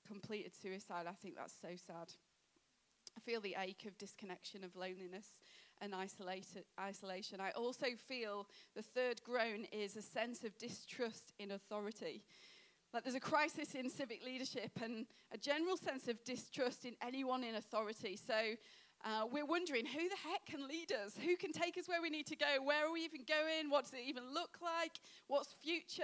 completed 0.07 0.51
suicide. 0.55 1.05
I 1.07 1.13
think 1.13 1.35
that's 1.35 1.55
so 1.61 1.69
sad. 1.75 2.13
I 3.17 3.19
feel 3.19 3.41
the 3.41 3.55
ache 3.59 3.85
of 3.87 3.97
disconnection, 3.97 4.63
of 4.63 4.75
loneliness 4.75 5.33
and 5.81 5.93
isolation. 5.93 7.41
I 7.41 7.51
also 7.51 7.87
feel 8.07 8.47
the 8.75 8.81
third 8.81 9.21
groan 9.23 9.65
is 9.71 9.95
a 9.95 10.01
sense 10.01 10.43
of 10.43 10.57
distrust 10.57 11.33
in 11.39 11.51
authority. 11.51 12.23
Like 12.93 13.03
there's 13.03 13.15
a 13.15 13.19
crisis 13.19 13.75
in 13.75 13.89
civic 13.89 14.23
leadership 14.23 14.71
and 14.81 15.05
a 15.31 15.37
general 15.37 15.77
sense 15.77 16.07
of 16.07 16.23
distrust 16.23 16.85
in 16.85 16.95
anyone 17.01 17.43
in 17.43 17.55
authority. 17.55 18.17
So 18.17 18.55
uh, 19.03 19.25
we're 19.31 19.45
wondering 19.45 19.85
who 19.85 20.07
the 20.07 20.29
heck 20.29 20.45
can 20.45 20.67
lead 20.67 20.91
us? 20.91 21.15
Who 21.21 21.35
can 21.35 21.51
take 21.51 21.77
us 21.77 21.87
where 21.87 22.01
we 22.01 22.09
need 22.09 22.27
to 22.27 22.35
go? 22.35 22.63
Where 22.63 22.87
are 22.87 22.91
we 22.93 23.01
even 23.01 23.21
going? 23.27 23.69
What 23.69 23.85
does 23.85 23.93
it 23.93 24.07
even 24.07 24.23
look 24.33 24.59
like? 24.61 24.99
What's 25.27 25.53
future? 25.61 26.03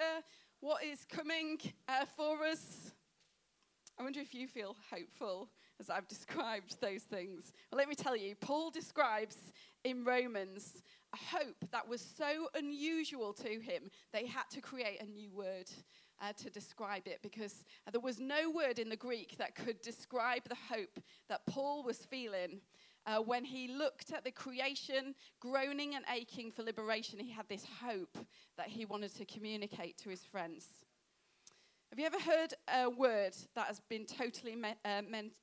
What 0.59 0.83
is 0.83 1.05
coming 1.07 1.59
uh, 1.87 2.05
for 2.17 2.43
us? 2.43 2.91
I 3.97 4.03
wonder 4.03 4.19
if 4.19 4.33
you 4.33 4.47
feel 4.47 4.75
hopeful 4.91 5.49
as 5.79 5.89
I've 5.89 6.07
described 6.07 6.79
those 6.81 7.03
things. 7.03 7.53
Well, 7.71 7.77
let 7.77 7.89
me 7.89 7.95
tell 7.95 8.15
you, 8.15 8.35
Paul 8.35 8.69
describes 8.71 9.37
in 9.83 10.03
Romans 10.03 10.81
a 11.13 11.37
hope 11.37 11.65
that 11.71 11.87
was 11.87 12.01
so 12.01 12.47
unusual 12.53 13.33
to 13.33 13.49
him, 13.49 13.89
they 14.13 14.25
had 14.25 14.43
to 14.51 14.61
create 14.61 15.01
a 15.01 15.05
new 15.05 15.31
word. 15.31 15.69
Uh, 16.21 16.33
to 16.33 16.49
describe 16.49 17.03
it 17.07 17.17
because 17.23 17.63
uh, 17.87 17.91
there 17.91 18.01
was 18.01 18.19
no 18.19 18.51
word 18.51 18.77
in 18.77 18.89
the 18.89 18.95
Greek 18.97 19.37
that 19.37 19.55
could 19.55 19.79
describe 19.81 20.41
the 20.49 20.75
hope 20.75 20.99
that 21.29 21.39
Paul 21.45 21.81
was 21.81 21.99
feeling 21.99 22.59
uh, 23.05 23.19
when 23.19 23.45
he 23.45 23.69
looked 23.69 24.11
at 24.11 24.23
the 24.23 24.31
creation, 24.31 25.15
groaning 25.39 25.95
and 25.95 26.03
aching 26.13 26.51
for 26.51 26.63
liberation. 26.63 27.19
He 27.19 27.31
had 27.31 27.47
this 27.47 27.65
hope 27.81 28.17
that 28.57 28.67
he 28.67 28.83
wanted 28.83 29.15
to 29.15 29.23
communicate 29.23 29.97
to 29.99 30.09
his 30.09 30.25
friends. 30.25 30.67
Have 31.89 31.97
you 31.97 32.05
ever 32.05 32.19
heard 32.19 32.53
a 32.67 32.89
word 32.89 33.35
that 33.55 33.67
has 33.67 33.79
been 33.89 34.05
totally 34.05 34.55
me- 34.55 34.75
uh, 34.85 35.01
meant, 35.09 35.33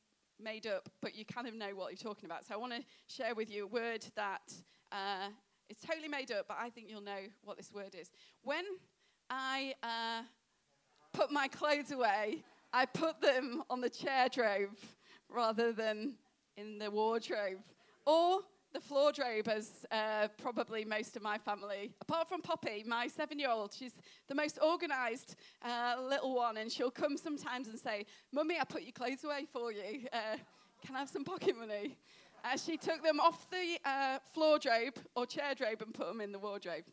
made 0.43 0.67
up, 0.67 0.89
but 1.01 1.17
you 1.17 1.25
kind 1.25 1.47
of 1.47 1.55
know 1.55 1.75
what 1.75 1.91
you're 1.91 2.13
talking 2.13 2.27
about? 2.27 2.45
So 2.45 2.55
I 2.55 2.57
want 2.57 2.73
to 2.73 2.83
share 3.07 3.35
with 3.35 3.51
you 3.51 3.65
a 3.65 3.67
word 3.67 4.05
that 4.17 4.53
uh, 4.93 5.29
is 5.69 5.79
totally 5.79 6.09
made 6.09 6.31
up, 6.33 6.47
but 6.49 6.57
I 6.61 6.71
think 6.71 6.89
you'll 6.91 7.01
know 7.01 7.23
what 7.45 7.57
this 7.57 7.73
word 7.73 7.95
is. 7.99 8.11
When 8.43 8.65
I 9.31 9.75
uh, 9.83 10.23
put 11.13 11.31
my 11.31 11.49
clothes 11.49 11.91
away, 11.91 12.45
I 12.73 12.87
put 12.87 13.21
them 13.21 13.63
on 13.71 13.81
the 13.81 13.91
chair 13.91 14.29
drobe 14.29 14.77
rather 15.29 15.73
than 15.73 16.15
in 16.57 16.79
the 16.79 16.91
wardrobe. 16.91 17.59
Or 18.05 18.41
the 18.77 18.83
floor 18.83 19.11
drobe, 19.11 19.49
as 19.49 19.87
uh, 19.91 20.29
probably 20.37 20.85
most 20.85 21.17
of 21.17 21.23
my 21.23 21.39
family, 21.39 21.91
apart 22.03 22.29
from 22.29 22.43
Poppy, 22.43 22.85
my 22.87 23.07
seven 23.07 23.39
year 23.39 23.49
old, 23.49 23.73
she's 23.73 23.95
the 24.29 24.35
most 24.35 24.59
organized 24.63 25.37
uh, 25.63 25.95
little 26.11 26.35
one, 26.35 26.59
and 26.59 26.71
she'll 26.71 26.91
come 26.91 27.17
sometimes 27.17 27.69
and 27.69 27.79
say, 27.79 28.05
Mummy, 28.33 28.59
I 28.61 28.65
put 28.65 28.83
your 28.83 28.93
clothes 28.93 29.25
away 29.25 29.47
for 29.51 29.73
you. 29.73 30.07
Uh, 30.13 30.37
can 30.85 30.95
I 30.95 30.99
have 30.99 31.09
some 31.09 31.25
pocket 31.25 31.57
money? 31.59 31.97
Uh, 32.45 32.59
she 32.59 32.77
took 32.77 33.03
them 33.03 33.19
off 33.19 33.49
the 33.51 33.79
uh, 33.87 34.19
floor 34.35 34.59
drobe 34.59 34.99
or 35.15 35.25
chair 35.25 35.55
drobe 35.55 35.81
and 35.81 35.95
put 35.95 36.07
them 36.07 36.21
in 36.21 36.31
the 36.31 36.39
wardrobe. 36.39 36.85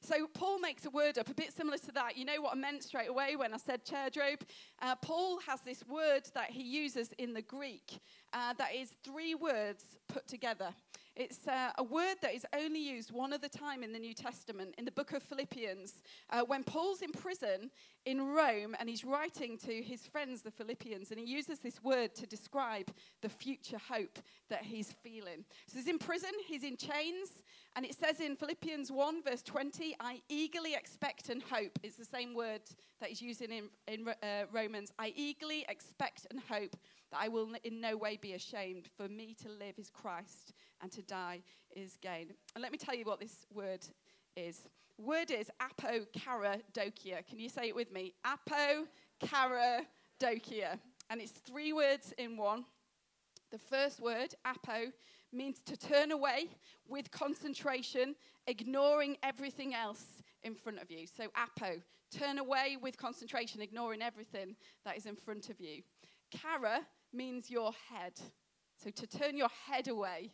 So 0.00 0.28
Paul 0.32 0.60
makes 0.60 0.84
a 0.84 0.90
word 0.90 1.18
up 1.18 1.28
a 1.28 1.34
bit 1.34 1.52
similar 1.52 1.78
to 1.78 1.92
that. 1.92 2.16
You 2.16 2.24
know 2.24 2.40
what 2.40 2.52
I 2.52 2.56
meant 2.56 2.84
straight 2.84 3.08
away 3.08 3.34
when 3.34 3.52
I 3.52 3.56
said 3.56 3.84
chair 3.84 4.10
drobe? 4.10 4.44
Uh, 4.80 4.94
Paul 4.94 5.40
has 5.46 5.60
this 5.60 5.84
word 5.88 6.22
that 6.34 6.50
he 6.50 6.62
uses 6.62 7.10
in 7.18 7.34
the 7.34 7.42
Greek 7.42 7.98
uh, 8.32 8.52
that 8.58 8.74
is 8.74 8.92
three 9.04 9.34
words 9.34 9.84
put 10.08 10.28
together. 10.28 10.72
It's 11.14 11.46
uh, 11.46 11.72
a 11.76 11.82
word 11.82 12.16
that 12.22 12.34
is 12.34 12.46
only 12.54 12.80
used 12.80 13.12
one 13.12 13.34
other 13.34 13.48
time 13.48 13.82
in 13.82 13.92
the 13.92 13.98
New 13.98 14.14
Testament, 14.14 14.74
in 14.78 14.86
the 14.86 14.90
book 14.90 15.12
of 15.12 15.22
Philippians. 15.22 16.02
Uh, 16.30 16.40
when 16.46 16.64
Paul's 16.64 17.02
in 17.02 17.12
prison 17.12 17.70
in 18.06 18.28
Rome 18.28 18.74
and 18.80 18.88
he's 18.88 19.04
writing 19.04 19.58
to 19.58 19.82
his 19.82 20.06
friends, 20.06 20.40
the 20.40 20.50
Philippians, 20.50 21.10
and 21.10 21.20
he 21.20 21.26
uses 21.26 21.58
this 21.58 21.82
word 21.84 22.14
to 22.14 22.26
describe 22.26 22.90
the 23.20 23.28
future 23.28 23.76
hope 23.76 24.20
that 24.48 24.62
he's 24.62 24.92
feeling. 25.02 25.44
So 25.66 25.78
he's 25.78 25.88
in 25.88 25.98
prison, 25.98 26.30
he's 26.46 26.64
in 26.64 26.78
chains, 26.78 27.42
and 27.76 27.84
it 27.84 27.94
says 27.94 28.20
in 28.20 28.34
Philippians 28.34 28.90
1, 28.90 29.22
verse 29.22 29.42
20, 29.42 29.96
I 30.00 30.22
eagerly 30.30 30.74
expect 30.74 31.28
and 31.28 31.42
hope. 31.42 31.78
It's 31.82 31.96
the 31.96 32.04
same 32.06 32.34
word 32.34 32.62
that 33.00 33.10
he's 33.10 33.22
using 33.22 33.50
in, 33.50 33.64
in 33.86 34.08
uh, 34.08 34.44
Romans. 34.50 34.92
I 34.98 35.12
eagerly 35.16 35.64
expect 35.68 36.26
and 36.30 36.40
hope 36.40 36.76
that 37.10 37.20
I 37.20 37.28
will 37.28 37.48
in 37.64 37.80
no 37.80 37.96
way 37.96 38.18
be 38.20 38.34
ashamed. 38.34 38.88
For 38.96 39.08
me 39.08 39.34
to 39.42 39.48
live 39.48 39.78
is 39.78 39.90
Christ, 39.90 40.52
and 40.82 40.90
to 40.92 41.02
die 41.02 41.40
is 41.74 41.96
gain. 42.02 42.28
And 42.54 42.62
let 42.62 42.72
me 42.72 42.78
tell 42.78 42.94
you 42.94 43.04
what 43.04 43.20
this 43.20 43.46
word 43.52 43.86
is. 44.36 44.62
Word 44.98 45.30
is 45.30 45.50
apo 45.60 46.04
kara 46.12 46.58
dokia. 46.72 47.26
Can 47.26 47.38
you 47.38 47.48
say 47.48 47.68
it 47.68 47.74
with 47.74 47.92
me? 47.92 48.14
Apo 48.24 48.86
kara 49.20 49.82
dokia. 50.20 50.78
And 51.08 51.20
it's 51.20 51.32
three 51.32 51.72
words 51.72 52.12
in 52.18 52.36
one. 52.36 52.64
The 53.50 53.58
first 53.58 54.00
word, 54.00 54.34
apo, 54.44 54.92
means 55.32 55.60
to 55.66 55.76
turn 55.76 56.10
away 56.10 56.48
with 56.88 57.10
concentration, 57.10 58.14
ignoring 58.46 59.16
everything 59.22 59.74
else 59.74 60.04
in 60.42 60.54
front 60.54 60.80
of 60.80 60.90
you. 60.90 61.06
So, 61.06 61.24
apo, 61.36 61.80
turn 62.10 62.38
away 62.38 62.76
with 62.80 62.96
concentration, 62.96 63.60
ignoring 63.60 64.02
everything 64.02 64.56
that 64.84 64.96
is 64.96 65.06
in 65.06 65.16
front 65.16 65.50
of 65.50 65.60
you. 65.60 65.82
Kara 66.30 66.80
means 67.12 67.50
your 67.50 67.72
head. 67.90 68.14
So 68.82 68.90
to 68.90 69.06
turn 69.06 69.36
your 69.36 69.50
head 69.66 69.88
away, 69.88 70.32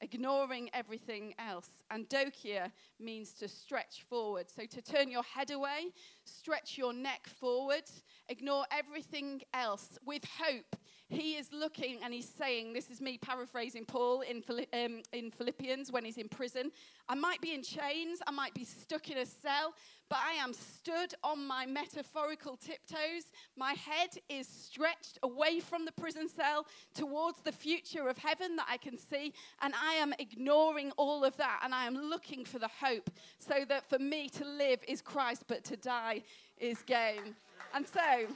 ignoring 0.00 0.70
everything 0.72 1.34
else. 1.38 1.70
And 1.90 2.08
dokia 2.08 2.70
means 2.98 3.32
to 3.34 3.48
stretch 3.48 4.04
forward. 4.08 4.46
So 4.50 4.66
to 4.66 4.82
turn 4.82 5.10
your 5.10 5.22
head 5.22 5.50
away, 5.50 5.92
stretch 6.24 6.76
your 6.78 6.92
neck 6.92 7.26
forward, 7.26 7.84
ignore 8.28 8.64
everything 8.70 9.42
else 9.52 9.98
with 10.04 10.24
hope. 10.24 10.76
He 11.08 11.36
is 11.36 11.52
looking 11.52 11.98
and 12.02 12.14
he's 12.14 12.28
saying, 12.28 12.72
This 12.72 12.90
is 12.90 13.00
me 13.00 13.18
paraphrasing 13.18 13.84
Paul 13.84 14.22
in, 14.22 14.42
um, 14.72 15.02
in 15.12 15.30
Philippians 15.30 15.92
when 15.92 16.04
he's 16.04 16.16
in 16.16 16.28
prison. 16.28 16.70
I 17.08 17.14
might 17.14 17.40
be 17.42 17.52
in 17.54 17.62
chains, 17.62 18.20
I 18.26 18.30
might 18.30 18.54
be 18.54 18.64
stuck 18.64 19.10
in 19.10 19.18
a 19.18 19.26
cell, 19.26 19.74
but 20.08 20.18
I 20.18 20.32
am 20.32 20.54
stood 20.54 21.14
on 21.22 21.46
my 21.46 21.66
metaphorical 21.66 22.56
tiptoes. 22.56 23.24
My 23.56 23.74
head 23.74 24.10
is 24.30 24.48
stretched 24.48 25.18
away 25.22 25.60
from 25.60 25.84
the 25.84 25.92
prison 25.92 26.26
cell 26.26 26.66
towards 26.94 27.40
the 27.42 27.52
future 27.52 28.08
of 28.08 28.16
heaven 28.16 28.56
that 28.56 28.66
I 28.70 28.78
can 28.78 28.96
see, 28.96 29.34
and 29.60 29.74
I 29.74 29.94
am 29.94 30.14
ignoring 30.18 30.90
all 30.96 31.22
of 31.22 31.36
that, 31.36 31.60
and 31.62 31.74
I 31.74 31.86
am 31.86 31.94
looking 31.96 32.46
for 32.46 32.58
the 32.58 32.70
hope 32.80 33.10
so 33.38 33.64
that 33.68 33.88
for 33.88 33.98
me 33.98 34.30
to 34.30 34.44
live 34.46 34.80
is 34.88 35.02
Christ, 35.02 35.44
but 35.48 35.64
to 35.64 35.76
die 35.76 36.22
is 36.58 36.82
gain. 36.82 37.34
And 37.74 37.86
so, 37.86 38.28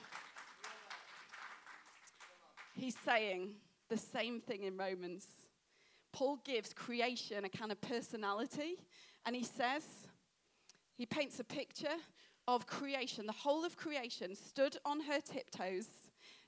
he's 2.79 2.97
saying 3.05 3.55
the 3.89 3.97
same 3.97 4.41
thing 4.41 4.63
in 4.63 4.77
Romans. 4.77 5.27
Paul 6.13 6.39
gives 6.45 6.73
creation 6.73 7.45
a 7.45 7.49
kind 7.49 7.73
of 7.73 7.81
personality, 7.81 8.77
and 9.27 9.37
he 9.37 9.45
says, 9.45 9.85
he 10.97 11.05
paints 11.07 11.39
a 11.39 11.45
picture 11.45 11.97
of 12.47 12.67
creation, 12.67 13.27
the 13.27 13.33
whole 13.33 13.65
of 13.65 13.77
creation 13.77 14.35
stood 14.35 14.77
on 14.85 15.01
her 15.01 15.21
tiptoes, 15.21 15.89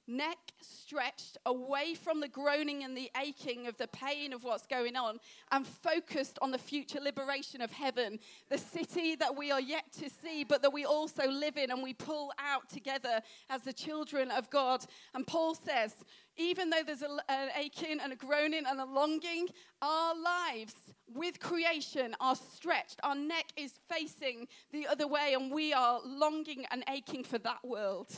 neck 0.06 0.38
stretched 0.60 1.38
away 1.46 1.94
from 1.94 2.20
the 2.20 2.28
groaning 2.28 2.82
and 2.84 2.96
the 2.96 3.10
aching 3.20 3.66
of 3.66 3.76
the 3.76 3.88
pain 3.88 4.32
of 4.32 4.44
what's 4.44 4.66
going 4.66 4.96
on, 4.96 5.18
and 5.52 5.66
focused 5.66 6.38
on 6.42 6.50
the 6.50 6.58
future 6.58 7.00
liberation 7.00 7.60
of 7.60 7.70
heaven, 7.70 8.18
the 8.48 8.58
city 8.58 9.14
that 9.14 9.36
we 9.36 9.50
are 9.50 9.60
yet 9.60 9.84
to 9.92 10.10
see, 10.10 10.44
but 10.44 10.62
that 10.62 10.72
we 10.72 10.84
also 10.84 11.28
live 11.28 11.56
in 11.56 11.70
and 11.70 11.82
we 11.82 11.94
pull 11.94 12.32
out 12.38 12.68
together 12.68 13.20
as 13.48 13.62
the 13.62 13.72
children 13.72 14.30
of 14.30 14.50
God. 14.50 14.84
And 15.14 15.26
Paul 15.26 15.54
says, 15.54 15.94
even 16.36 16.70
though 16.70 16.82
there's 16.84 17.02
an 17.02 17.20
aching 17.56 17.98
and 18.02 18.12
a 18.12 18.16
groaning 18.16 18.64
and 18.66 18.80
a 18.80 18.84
longing, 18.84 19.48
our 19.82 20.14
lives 20.14 20.74
with 21.12 21.40
creation 21.40 22.14
are 22.20 22.36
stretched. 22.36 23.00
Our 23.02 23.14
neck 23.14 23.46
is 23.56 23.74
facing 23.88 24.48
the 24.72 24.86
other 24.86 25.06
way, 25.06 25.34
and 25.34 25.52
we 25.52 25.72
are 25.72 26.00
longing 26.04 26.64
and 26.70 26.84
aching 26.88 27.24
for 27.24 27.38
that 27.38 27.58
world 27.64 28.08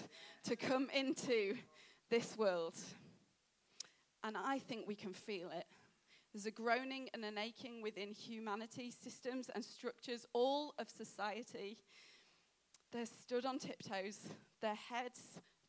to 0.45 0.57
come 0.57 0.89
into 0.95 1.57
this 2.11 2.37
world. 2.37 2.75
And 4.25 4.37
I 4.37 4.59
think 4.59 4.87
we 4.87 4.95
can 4.95 5.13
feel 5.13 5.51
it. 5.51 5.67
There's 6.33 6.47
a 6.47 6.51
groaning 6.51 7.09
and 7.13 7.25
an 7.25 7.37
aching 7.37 7.83
within 7.83 8.13
humanity, 8.13 8.91
systems 8.91 9.51
and 9.55 9.65
structures, 9.65 10.25
all 10.33 10.75
of 10.79 10.89
society. 10.89 11.79
They're 12.91 13.07
stood 13.07 13.45
on 13.45 13.59
tiptoes, 13.59 14.19
their 14.61 14.75
heads 14.75 15.21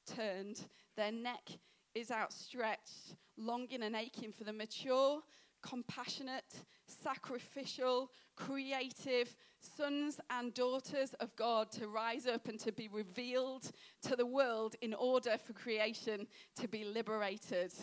turned, 0.05 0.61
their 0.95 1.11
neck 1.11 1.49
is 1.95 2.11
outstretched, 2.11 3.15
longing 3.37 3.83
and 3.83 3.95
aching 3.95 4.31
for 4.31 4.43
the 4.43 4.53
mature, 4.53 5.21
compassionate, 5.61 6.65
sacrificial, 6.87 8.09
creative 8.35 9.35
sons 9.63 10.19
and 10.29 10.53
daughters 10.53 11.13
of 11.19 11.35
God 11.35 11.71
to 11.73 11.87
rise 11.87 12.27
up 12.27 12.47
and 12.47 12.59
to 12.59 12.71
be 12.71 12.87
revealed 12.87 13.71
to 14.03 14.15
the 14.15 14.25
world 14.25 14.75
in 14.81 14.93
order 14.93 15.37
for 15.37 15.53
creation 15.53 16.27
to 16.59 16.67
be 16.67 16.83
liberated 16.83 17.73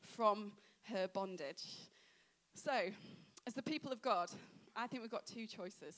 from 0.00 0.52
her 0.84 1.08
bondage. 1.08 1.64
So, 2.54 2.90
as 3.46 3.54
the 3.54 3.62
people 3.62 3.92
of 3.92 4.02
God, 4.02 4.30
I 4.76 4.86
think 4.86 5.02
we've 5.02 5.10
got 5.10 5.26
two 5.26 5.46
choices. 5.46 5.96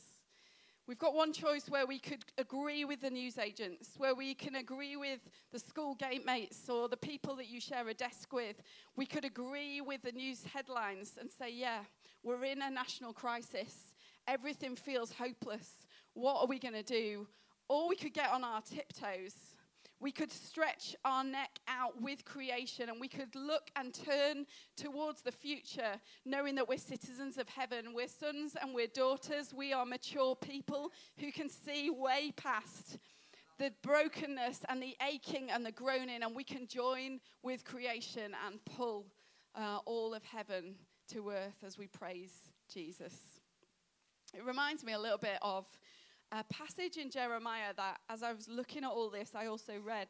We've 0.88 0.98
got 0.98 1.14
one 1.14 1.32
choice 1.32 1.68
where 1.68 1.86
we 1.86 2.00
could 2.00 2.24
agree 2.38 2.84
with 2.84 3.00
the 3.00 3.10
newsagents, 3.10 3.90
where 3.98 4.16
we 4.16 4.34
can 4.34 4.56
agree 4.56 4.96
with 4.96 5.20
the 5.52 5.58
school 5.58 5.94
gate 5.94 6.26
mates 6.26 6.68
or 6.68 6.88
the 6.88 6.96
people 6.96 7.36
that 7.36 7.46
you 7.46 7.60
share 7.60 7.88
a 7.88 7.94
desk 7.94 8.32
with. 8.32 8.60
We 8.96 9.06
could 9.06 9.24
agree 9.24 9.80
with 9.80 10.02
the 10.02 10.10
news 10.10 10.42
headlines 10.44 11.12
and 11.20 11.30
say, 11.30 11.52
yeah, 11.52 11.80
we're 12.24 12.44
in 12.44 12.62
a 12.62 12.70
national 12.70 13.12
crisis. 13.12 13.91
Everything 14.26 14.76
feels 14.76 15.12
hopeless. 15.12 15.68
What 16.14 16.40
are 16.40 16.46
we 16.46 16.58
going 16.58 16.74
to 16.74 16.82
do? 16.82 17.26
Or 17.68 17.88
we 17.88 17.96
could 17.96 18.12
get 18.12 18.30
on 18.30 18.44
our 18.44 18.60
tiptoes 18.60 19.34
We 20.02 20.10
could 20.10 20.32
stretch 20.32 20.96
our 21.04 21.22
neck 21.22 21.60
out 21.68 22.02
with 22.02 22.24
creation 22.24 22.88
and 22.88 23.00
we 23.00 23.06
could 23.06 23.36
look 23.36 23.70
and 23.76 23.94
turn 23.94 24.46
towards 24.76 25.22
the 25.22 25.30
future, 25.30 25.92
knowing 26.24 26.56
that 26.56 26.68
we're 26.68 26.78
citizens 26.78 27.38
of 27.38 27.48
heaven. 27.48 27.94
We're 27.94 28.08
sons 28.08 28.56
and 28.60 28.74
we're 28.74 28.88
daughters. 28.88 29.54
We 29.54 29.72
are 29.72 29.86
mature 29.86 30.34
people 30.34 30.90
who 31.20 31.30
can 31.30 31.48
see 31.48 31.88
way 31.88 32.32
past 32.36 32.98
the 33.58 33.70
brokenness 33.84 34.64
and 34.68 34.82
the 34.82 34.96
aching 35.08 35.52
and 35.52 35.64
the 35.64 35.70
groaning, 35.70 36.24
and 36.24 36.34
we 36.34 36.42
can 36.42 36.66
join 36.66 37.20
with 37.44 37.64
creation 37.64 38.32
and 38.44 38.58
pull 38.64 39.06
uh, 39.54 39.78
all 39.84 40.14
of 40.14 40.24
heaven 40.24 40.74
to 41.12 41.30
earth 41.30 41.62
as 41.64 41.78
we 41.78 41.86
praise 41.86 42.32
Jesus. 42.72 43.41
It 44.34 44.46
reminds 44.46 44.82
me 44.82 44.94
a 44.94 44.98
little 44.98 45.18
bit 45.18 45.38
of 45.42 45.66
a 46.30 46.42
passage 46.44 46.96
in 46.96 47.10
Jeremiah 47.10 47.74
that, 47.76 48.00
as 48.08 48.22
I 48.22 48.32
was 48.32 48.48
looking 48.48 48.82
at 48.82 48.90
all 48.90 49.10
this, 49.10 49.32
I 49.34 49.46
also 49.46 49.74
read. 49.84 50.08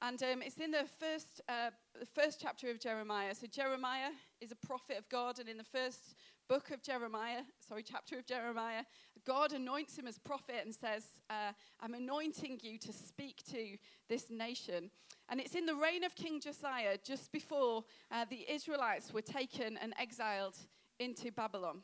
And 0.00 0.22
um, 0.22 0.40
it's 0.40 0.56
in 0.56 0.70
the 0.70 0.86
first, 0.98 1.42
uh, 1.50 1.70
the 1.98 2.06
first 2.06 2.40
chapter 2.40 2.70
of 2.70 2.80
Jeremiah. 2.80 3.34
So, 3.34 3.46
Jeremiah 3.46 4.10
is 4.40 4.52
a 4.52 4.66
prophet 4.66 4.96
of 4.96 5.06
God, 5.10 5.38
and 5.38 5.50
in 5.50 5.58
the 5.58 5.64
first 5.64 6.14
book 6.48 6.70
of 6.70 6.82
Jeremiah, 6.82 7.42
sorry, 7.68 7.82
chapter 7.82 8.18
of 8.18 8.26
Jeremiah, 8.26 8.84
God 9.26 9.52
anoints 9.52 9.98
him 9.98 10.06
as 10.06 10.18
prophet 10.18 10.62
and 10.64 10.74
says, 10.74 11.04
uh, 11.28 11.52
I'm 11.80 11.92
anointing 11.92 12.60
you 12.62 12.78
to 12.78 12.92
speak 12.92 13.42
to 13.50 13.76
this 14.08 14.30
nation. 14.30 14.90
And 15.28 15.40
it's 15.40 15.54
in 15.54 15.66
the 15.66 15.74
reign 15.74 16.04
of 16.04 16.14
King 16.14 16.40
Josiah, 16.40 16.96
just 17.04 17.32
before 17.32 17.84
uh, 18.10 18.24
the 18.30 18.50
Israelites 18.50 19.12
were 19.12 19.20
taken 19.20 19.76
and 19.76 19.92
exiled 19.98 20.56
into 20.98 21.30
Babylon. 21.30 21.82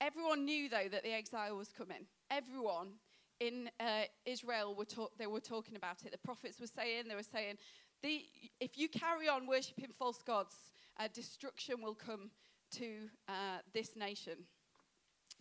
Everyone 0.00 0.44
knew, 0.44 0.68
though, 0.68 0.88
that 0.90 1.02
the 1.02 1.12
exile 1.12 1.56
was 1.56 1.72
coming. 1.72 2.06
Everyone 2.30 2.88
in 3.40 3.70
uh, 3.80 4.04
Israel 4.24 4.74
were 4.74 4.84
talk- 4.84 5.16
they 5.18 5.26
were 5.26 5.40
talking 5.40 5.76
about 5.76 6.04
it. 6.04 6.12
The 6.12 6.18
prophets 6.18 6.60
were 6.60 6.66
saying, 6.66 7.04
they 7.08 7.14
were 7.14 7.22
saying, 7.22 7.56
if 8.60 8.76
you 8.76 8.88
carry 8.88 9.28
on 9.28 9.46
worshipping 9.46 9.90
false 9.98 10.22
gods, 10.22 10.54
uh, 10.98 11.08
destruction 11.12 11.82
will 11.82 11.94
come 11.94 12.30
to 12.72 13.08
uh, 13.28 13.58
this 13.72 13.96
nation. 13.96 14.44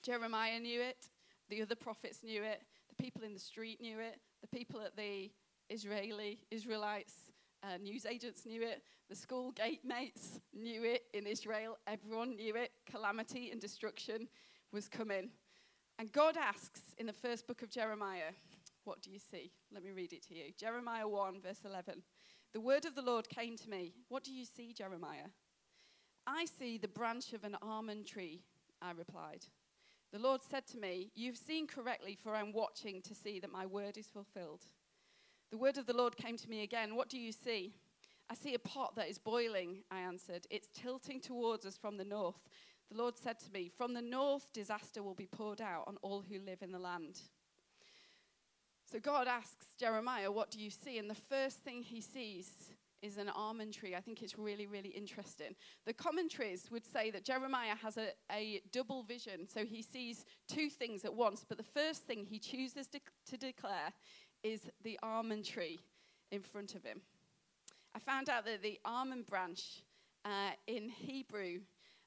Jeremiah 0.01 0.59
knew 0.59 0.81
it. 0.81 1.07
The 1.50 1.62
other 1.62 1.75
prophets 1.75 2.24
knew 2.24 2.43
it. 2.43 2.62
The 2.89 3.03
people 3.03 3.24
in 3.24 3.33
the 3.33 3.39
street 3.39 3.81
knew 3.81 4.00
it. 4.00 4.19
The 4.41 4.47
people 4.47 4.81
at 4.81 4.95
the 4.95 5.31
Israeli 5.69 6.39
Israelites 6.51 7.25
uh, 7.65 7.77
news 7.77 8.05
agents 8.05 8.45
knew 8.45 8.62
it. 8.62 8.84
The 9.10 9.15
school 9.15 9.51
gate 9.51 9.81
mates 9.84 10.39
knew 10.53 10.84
it 10.84 11.03
in 11.13 11.25
Israel. 11.25 11.77
Everyone 11.88 12.36
knew 12.36 12.55
it. 12.55 12.72
Calamity 12.89 13.51
and 13.51 13.60
destruction 13.60 14.27
was 14.72 14.88
coming. 14.88 15.29
And 15.98 16.12
God 16.12 16.38
asks 16.38 16.81
in 16.98 17.05
the 17.05 17.13
first 17.13 17.48
book 17.48 17.62
of 17.62 17.69
Jeremiah, 17.69 18.34
What 18.84 19.01
do 19.01 19.12
you 19.12 19.19
see? 19.19 19.51
Let 19.74 19.84
me 19.84 19.91
read 19.91 20.13
it 20.13 20.27
to 20.27 20.36
you. 20.36 20.45
Jeremiah 20.57 21.07
1, 21.07 21.41
verse 21.41 21.62
11. 21.65 22.01
The 22.53 22.62
word 22.62 22.86
of 22.86 22.95
the 22.95 23.01
Lord 23.01 23.29
came 23.29 23.57
to 23.57 23.69
me. 23.69 23.93
What 24.10 24.24
do 24.24 24.31
you 24.31 24.45
see, 24.45 24.74
Jeremiah? 24.74 25.29
I 26.27 26.45
see 26.45 26.77
the 26.77 26.88
branch 26.88 27.34
of 27.34 27.43
an 27.43 27.57
almond 27.62 28.07
tree, 28.07 28.41
I 28.81 28.91
replied. 28.91 29.45
The 30.12 30.19
Lord 30.19 30.41
said 30.41 30.65
to 30.67 30.77
me, 30.77 31.12
You've 31.15 31.38
seen 31.38 31.67
correctly, 31.67 32.17
for 32.22 32.36
I'm 32.36 32.53
watching 32.53 33.01
to 33.03 33.15
see 33.15 33.39
that 33.39 33.51
my 33.51 33.65
word 33.65 33.98
is 33.98 34.07
fulfilled. 34.07 34.62
The 35.51 35.57
word 35.57 35.77
of 35.77 35.85
the 35.85 35.95
Lord 35.95 36.17
came 36.17 36.37
to 36.37 36.49
me 36.49 36.63
again. 36.63 36.95
What 36.95 37.09
do 37.09 37.19
you 37.19 37.31
see? 37.31 37.73
I 38.29 38.33
see 38.33 38.55
a 38.55 38.59
pot 38.59 38.95
that 38.95 39.07
is 39.07 39.19
boiling, 39.19 39.83
I 39.91 39.99
answered. 39.99 40.47
It's 40.49 40.67
tilting 40.73 41.21
towards 41.21 41.65
us 41.65 41.77
from 41.77 41.97
the 41.97 42.03
north. 42.03 42.49
The 42.91 42.97
Lord 42.97 43.17
said 43.17 43.39
to 43.39 43.51
me, 43.51 43.69
From 43.69 43.93
the 43.93 44.01
north, 44.01 44.51
disaster 44.53 45.03
will 45.03 45.13
be 45.13 45.27
poured 45.27 45.61
out 45.61 45.83
on 45.87 45.97
all 46.01 46.23
who 46.27 46.39
live 46.39 46.61
in 46.61 46.71
the 46.71 46.79
land. 46.79 47.21
So 48.91 48.99
God 48.99 49.27
asks 49.27 49.75
Jeremiah, 49.79 50.31
What 50.31 50.51
do 50.51 50.59
you 50.59 50.69
see? 50.69 50.97
And 50.97 51.09
the 51.09 51.15
first 51.15 51.59
thing 51.59 51.83
he 51.83 52.01
sees 52.01 52.71
is 53.01 53.17
an 53.17 53.29
almond 53.29 53.73
tree. 53.73 53.95
I 53.95 54.01
think 54.01 54.23
it's 54.23 54.37
really, 54.37 54.65
really 54.65 54.89
interesting. 54.89 55.55
The 55.86 55.93
commentaries 55.93 56.69
would 56.71 56.86
say 56.86 57.12
that 57.12 57.23
Jeremiah 57.23 57.75
has 57.75 57.97
a, 57.97 58.10
a 58.31 58.62
double 58.71 59.03
vision. 59.03 59.47
So 59.47 59.63
he 59.63 59.81
sees 59.81 60.25
two 60.47 60.69
things 60.69 61.05
at 61.05 61.13
once. 61.13 61.45
But 61.47 61.58
the 61.58 61.63
first 61.63 62.03
thing 62.03 62.25
he 62.25 62.39
chooses 62.39 62.88
to, 62.88 62.99
to 63.27 63.38
declare 63.38 63.93
is 64.45 64.69
the 64.84 64.99
almond 65.01 65.43
tree 65.43 65.79
in 66.31 66.39
front 66.43 66.75
of 66.75 66.84
him. 66.84 67.01
I 67.95 67.99
found 67.99 68.29
out 68.29 68.45
that 68.45 68.62
the 68.62 68.79
almond 68.86 69.25
branch 69.25 69.81
uh, 70.23 70.51
in 70.67 70.88
Hebrew 70.88 71.62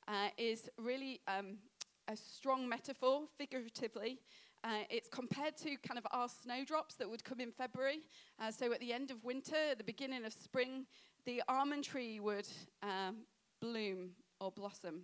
uh, 0.07 0.29
is 0.39 0.69
really 0.79 1.21
um, 1.27 1.59
a 2.07 2.17
strong 2.17 2.69
metaphor, 2.69 3.23
figuratively. 3.37 4.21
Uh, 4.63 4.85
it's 4.89 5.09
compared 5.09 5.57
to 5.57 5.77
kind 5.79 5.99
of 5.99 6.07
our 6.13 6.29
snowdrops 6.29 6.95
that 6.95 7.11
would 7.11 7.25
come 7.25 7.41
in 7.41 7.51
February. 7.51 8.03
Uh, 8.41 8.53
so 8.53 8.73
at 8.73 8.79
the 8.79 8.93
end 8.93 9.11
of 9.11 9.25
winter, 9.25 9.57
at 9.73 9.79
the 9.79 9.85
beginning 9.85 10.25
of 10.25 10.33
spring, 10.33 10.87
the 11.27 11.43
almond 11.49 11.83
tree 11.83 12.21
would 12.21 12.47
um, 12.85 13.17
bloom 13.61 14.11
or 14.41 14.53
blossom. 14.53 15.03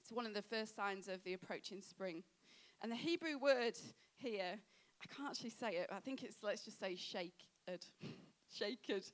It's 0.00 0.12
one 0.12 0.26
of 0.26 0.34
the 0.34 0.42
first 0.42 0.76
signs 0.76 1.08
of 1.08 1.24
the 1.24 1.32
approaching 1.32 1.82
spring. 1.82 2.22
And 2.82 2.92
the 2.92 2.96
Hebrew 2.96 3.36
word 3.36 3.76
here, 4.16 4.60
I 5.02 5.14
can't 5.14 5.30
actually 5.30 5.50
say 5.50 5.76
it. 5.76 5.90
I 5.92 6.00
think 6.00 6.22
it's, 6.22 6.36
let's 6.42 6.64
just 6.64 6.80
say 6.80 6.96
shakered. 6.96 7.84
shakered. 8.54 9.04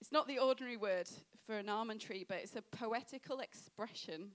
It's 0.00 0.12
not 0.12 0.28
the 0.28 0.38
ordinary 0.38 0.76
word 0.76 1.08
for 1.46 1.56
an 1.56 1.68
almond 1.68 2.00
tree, 2.00 2.24
but 2.28 2.38
it's 2.38 2.56
a 2.56 2.62
poetical 2.62 3.40
expression. 3.40 4.30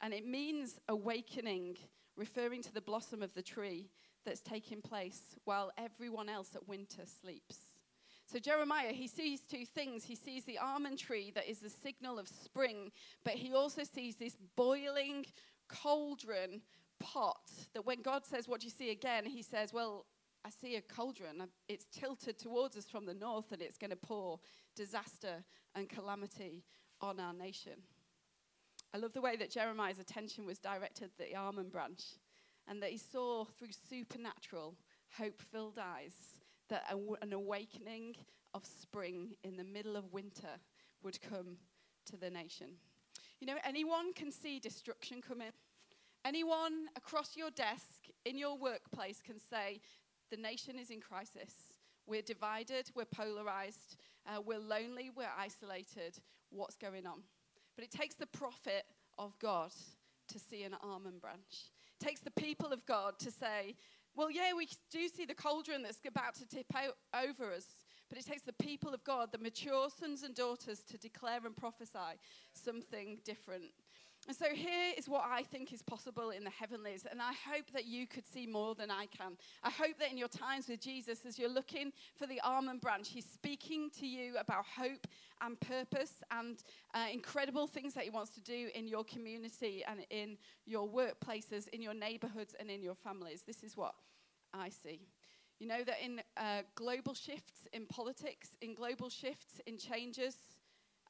And 0.00 0.12
it 0.14 0.26
means 0.26 0.78
awakening, 0.88 1.76
referring 2.16 2.62
to 2.62 2.72
the 2.72 2.80
blossom 2.80 3.22
of 3.22 3.34
the 3.34 3.42
tree 3.42 3.90
that's 4.24 4.40
taking 4.40 4.80
place 4.80 5.20
while 5.44 5.70
everyone 5.78 6.28
else 6.28 6.50
at 6.54 6.68
winter 6.68 7.02
sleeps. 7.20 7.58
So, 8.30 8.38
Jeremiah, 8.38 8.92
he 8.92 9.08
sees 9.08 9.40
two 9.40 9.64
things. 9.64 10.04
He 10.04 10.14
sees 10.14 10.44
the 10.44 10.58
almond 10.58 10.98
tree 10.98 11.32
that 11.34 11.48
is 11.48 11.60
the 11.60 11.70
signal 11.70 12.18
of 12.18 12.28
spring, 12.28 12.92
but 13.24 13.34
he 13.34 13.54
also 13.54 13.84
sees 13.84 14.16
this 14.16 14.36
boiling 14.54 15.24
cauldron 15.68 16.60
pot 17.00 17.50
that 17.74 17.86
when 17.86 18.02
God 18.02 18.24
says, 18.24 18.48
What 18.48 18.60
do 18.60 18.66
you 18.66 18.72
see 18.72 18.90
again? 18.90 19.24
He 19.26 19.42
says, 19.42 19.72
Well, 19.72 20.06
I 20.44 20.50
see 20.50 20.76
a 20.76 20.80
cauldron. 20.80 21.42
It's 21.68 21.86
tilted 21.92 22.38
towards 22.38 22.76
us 22.76 22.86
from 22.86 23.06
the 23.06 23.14
north 23.14 23.52
and 23.52 23.60
it's 23.60 23.78
going 23.78 23.90
to 23.90 23.96
pour 23.96 24.40
disaster 24.76 25.44
and 25.74 25.88
calamity 25.88 26.64
on 27.00 27.20
our 27.20 27.32
nation. 27.32 27.74
I 28.94 28.98
love 28.98 29.12
the 29.12 29.20
way 29.20 29.36
that 29.36 29.50
Jeremiah's 29.50 29.98
attention 29.98 30.46
was 30.46 30.58
directed 30.58 31.04
at 31.04 31.18
the 31.18 31.36
almond 31.36 31.70
branch 31.70 32.02
and 32.66 32.82
that 32.82 32.90
he 32.90 32.98
saw 32.98 33.44
through 33.44 33.72
supernatural, 33.90 34.74
hope 35.16 35.42
filled 35.42 35.78
eyes 35.78 36.14
that 36.68 36.84
an 37.22 37.32
awakening 37.32 38.14
of 38.54 38.64
spring 38.64 39.34
in 39.42 39.56
the 39.56 39.64
middle 39.64 39.96
of 39.96 40.12
winter 40.12 40.60
would 41.02 41.20
come 41.20 41.56
to 42.06 42.16
the 42.16 42.30
nation. 42.30 42.68
You 43.40 43.46
know, 43.46 43.56
anyone 43.64 44.12
can 44.12 44.32
see 44.32 44.58
destruction 44.58 45.22
coming. 45.22 45.50
Anyone 46.28 46.88
across 46.94 47.38
your 47.38 47.48
desk, 47.50 48.04
in 48.26 48.36
your 48.36 48.58
workplace, 48.58 49.22
can 49.24 49.36
say, 49.38 49.80
the 50.30 50.36
nation 50.36 50.78
is 50.78 50.90
in 50.90 51.00
crisis. 51.00 51.54
We're 52.06 52.20
divided, 52.20 52.90
we're 52.94 53.06
polarized, 53.06 53.96
uh, 54.26 54.42
we're 54.44 54.58
lonely, 54.58 55.08
we're 55.16 55.32
isolated. 55.38 56.18
What's 56.50 56.76
going 56.76 57.06
on? 57.06 57.22
But 57.74 57.84
it 57.84 57.90
takes 57.90 58.14
the 58.14 58.26
prophet 58.26 58.84
of 59.16 59.38
God 59.38 59.70
to 60.28 60.38
see 60.38 60.64
an 60.64 60.74
almond 60.82 61.22
branch. 61.22 61.70
It 61.98 62.04
takes 62.04 62.20
the 62.20 62.30
people 62.32 62.74
of 62.74 62.84
God 62.84 63.18
to 63.20 63.30
say, 63.30 63.74
well, 64.14 64.30
yeah, 64.30 64.52
we 64.54 64.68
do 64.90 65.08
see 65.08 65.24
the 65.24 65.34
cauldron 65.34 65.82
that's 65.82 66.00
about 66.06 66.34
to 66.34 66.46
tip 66.46 66.66
out 66.74 66.96
over 67.14 67.50
us, 67.54 67.64
but 68.10 68.18
it 68.18 68.26
takes 68.26 68.42
the 68.42 68.52
people 68.52 68.92
of 68.92 69.02
God, 69.02 69.32
the 69.32 69.38
mature 69.38 69.88
sons 69.98 70.24
and 70.24 70.34
daughters, 70.34 70.80
to 70.90 70.98
declare 70.98 71.40
and 71.46 71.56
prophesy 71.56 72.20
something 72.52 73.16
different. 73.24 73.70
And 74.28 74.36
so 74.36 74.44
here 74.52 74.92
is 74.98 75.08
what 75.08 75.24
I 75.26 75.42
think 75.42 75.72
is 75.72 75.80
possible 75.80 76.30
in 76.30 76.44
the 76.44 76.50
heavenlies. 76.50 77.06
And 77.10 77.22
I 77.22 77.32
hope 77.32 77.70
that 77.72 77.86
you 77.86 78.06
could 78.06 78.26
see 78.26 78.46
more 78.46 78.74
than 78.74 78.90
I 78.90 79.06
can. 79.06 79.38
I 79.64 79.70
hope 79.70 79.98
that 80.00 80.12
in 80.12 80.18
your 80.18 80.28
times 80.28 80.68
with 80.68 80.80
Jesus, 80.82 81.20
as 81.26 81.38
you're 81.38 81.48
looking 81.48 81.92
for 82.14 82.26
the 82.26 82.38
almond 82.42 82.82
branch, 82.82 83.08
he's 83.08 83.24
speaking 83.24 83.88
to 83.98 84.06
you 84.06 84.34
about 84.38 84.66
hope 84.66 85.06
and 85.40 85.58
purpose 85.60 86.22
and 86.30 86.62
uh, 86.92 87.06
incredible 87.10 87.66
things 87.66 87.94
that 87.94 88.04
he 88.04 88.10
wants 88.10 88.30
to 88.32 88.42
do 88.42 88.68
in 88.74 88.86
your 88.86 89.02
community 89.04 89.82
and 89.88 90.00
in 90.10 90.36
your 90.66 90.86
workplaces, 90.86 91.66
in 91.68 91.80
your 91.80 91.94
neighborhoods, 91.94 92.54
and 92.60 92.70
in 92.70 92.82
your 92.82 92.96
families. 92.96 93.44
This 93.46 93.62
is 93.62 93.78
what 93.78 93.94
I 94.52 94.68
see. 94.68 95.00
You 95.58 95.68
know 95.68 95.82
that 95.84 95.96
in 96.04 96.20
uh, 96.36 96.62
global 96.74 97.14
shifts 97.14 97.66
in 97.72 97.86
politics, 97.86 98.50
in 98.60 98.74
global 98.74 99.08
shifts 99.08 99.60
in 99.66 99.78
changes, 99.78 100.36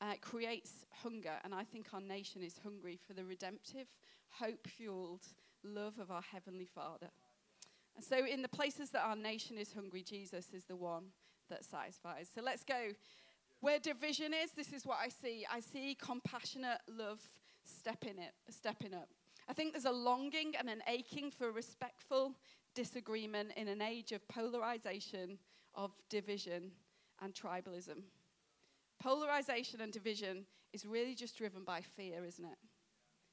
uh, 0.00 0.14
creates 0.20 0.86
hunger. 1.02 1.34
And 1.44 1.54
I 1.54 1.64
think 1.64 1.86
our 1.92 2.00
nation 2.00 2.42
is 2.42 2.58
hungry 2.62 2.98
for 3.06 3.14
the 3.14 3.24
redemptive, 3.24 3.86
hope 4.30 4.66
fueled 4.66 5.26
love 5.64 5.98
of 5.98 6.10
our 6.10 6.22
Heavenly 6.22 6.66
Father. 6.66 7.08
And 7.96 8.04
so, 8.04 8.24
in 8.24 8.42
the 8.42 8.48
places 8.48 8.90
that 8.90 9.02
our 9.02 9.16
nation 9.16 9.58
is 9.58 9.72
hungry, 9.72 10.02
Jesus 10.02 10.46
is 10.54 10.64
the 10.64 10.76
one 10.76 11.06
that 11.50 11.64
satisfies. 11.64 12.30
So, 12.32 12.42
let's 12.42 12.62
go. 12.62 12.92
Where 13.60 13.80
division 13.80 14.32
is, 14.32 14.52
this 14.52 14.72
is 14.72 14.86
what 14.86 14.98
I 15.02 15.08
see. 15.08 15.44
I 15.52 15.58
see 15.58 15.96
compassionate 16.00 16.78
love 16.88 17.20
stepping, 17.64 18.18
it, 18.18 18.32
stepping 18.50 18.94
up. 18.94 19.08
I 19.48 19.52
think 19.52 19.72
there's 19.72 19.84
a 19.84 19.90
longing 19.90 20.54
and 20.56 20.68
an 20.68 20.82
aching 20.86 21.30
for 21.30 21.50
respectful 21.50 22.34
disagreement 22.74 23.50
in 23.56 23.66
an 23.66 23.82
age 23.82 24.12
of 24.12 24.26
polarization, 24.28 25.38
of 25.74 25.90
division 26.08 26.70
and 27.20 27.34
tribalism. 27.34 28.02
Polarization 29.00 29.80
and 29.80 29.92
division 29.92 30.44
is 30.72 30.84
really 30.84 31.14
just 31.14 31.36
driven 31.36 31.64
by 31.64 31.80
fear, 31.80 32.24
isn't 32.24 32.44
it? 32.44 32.58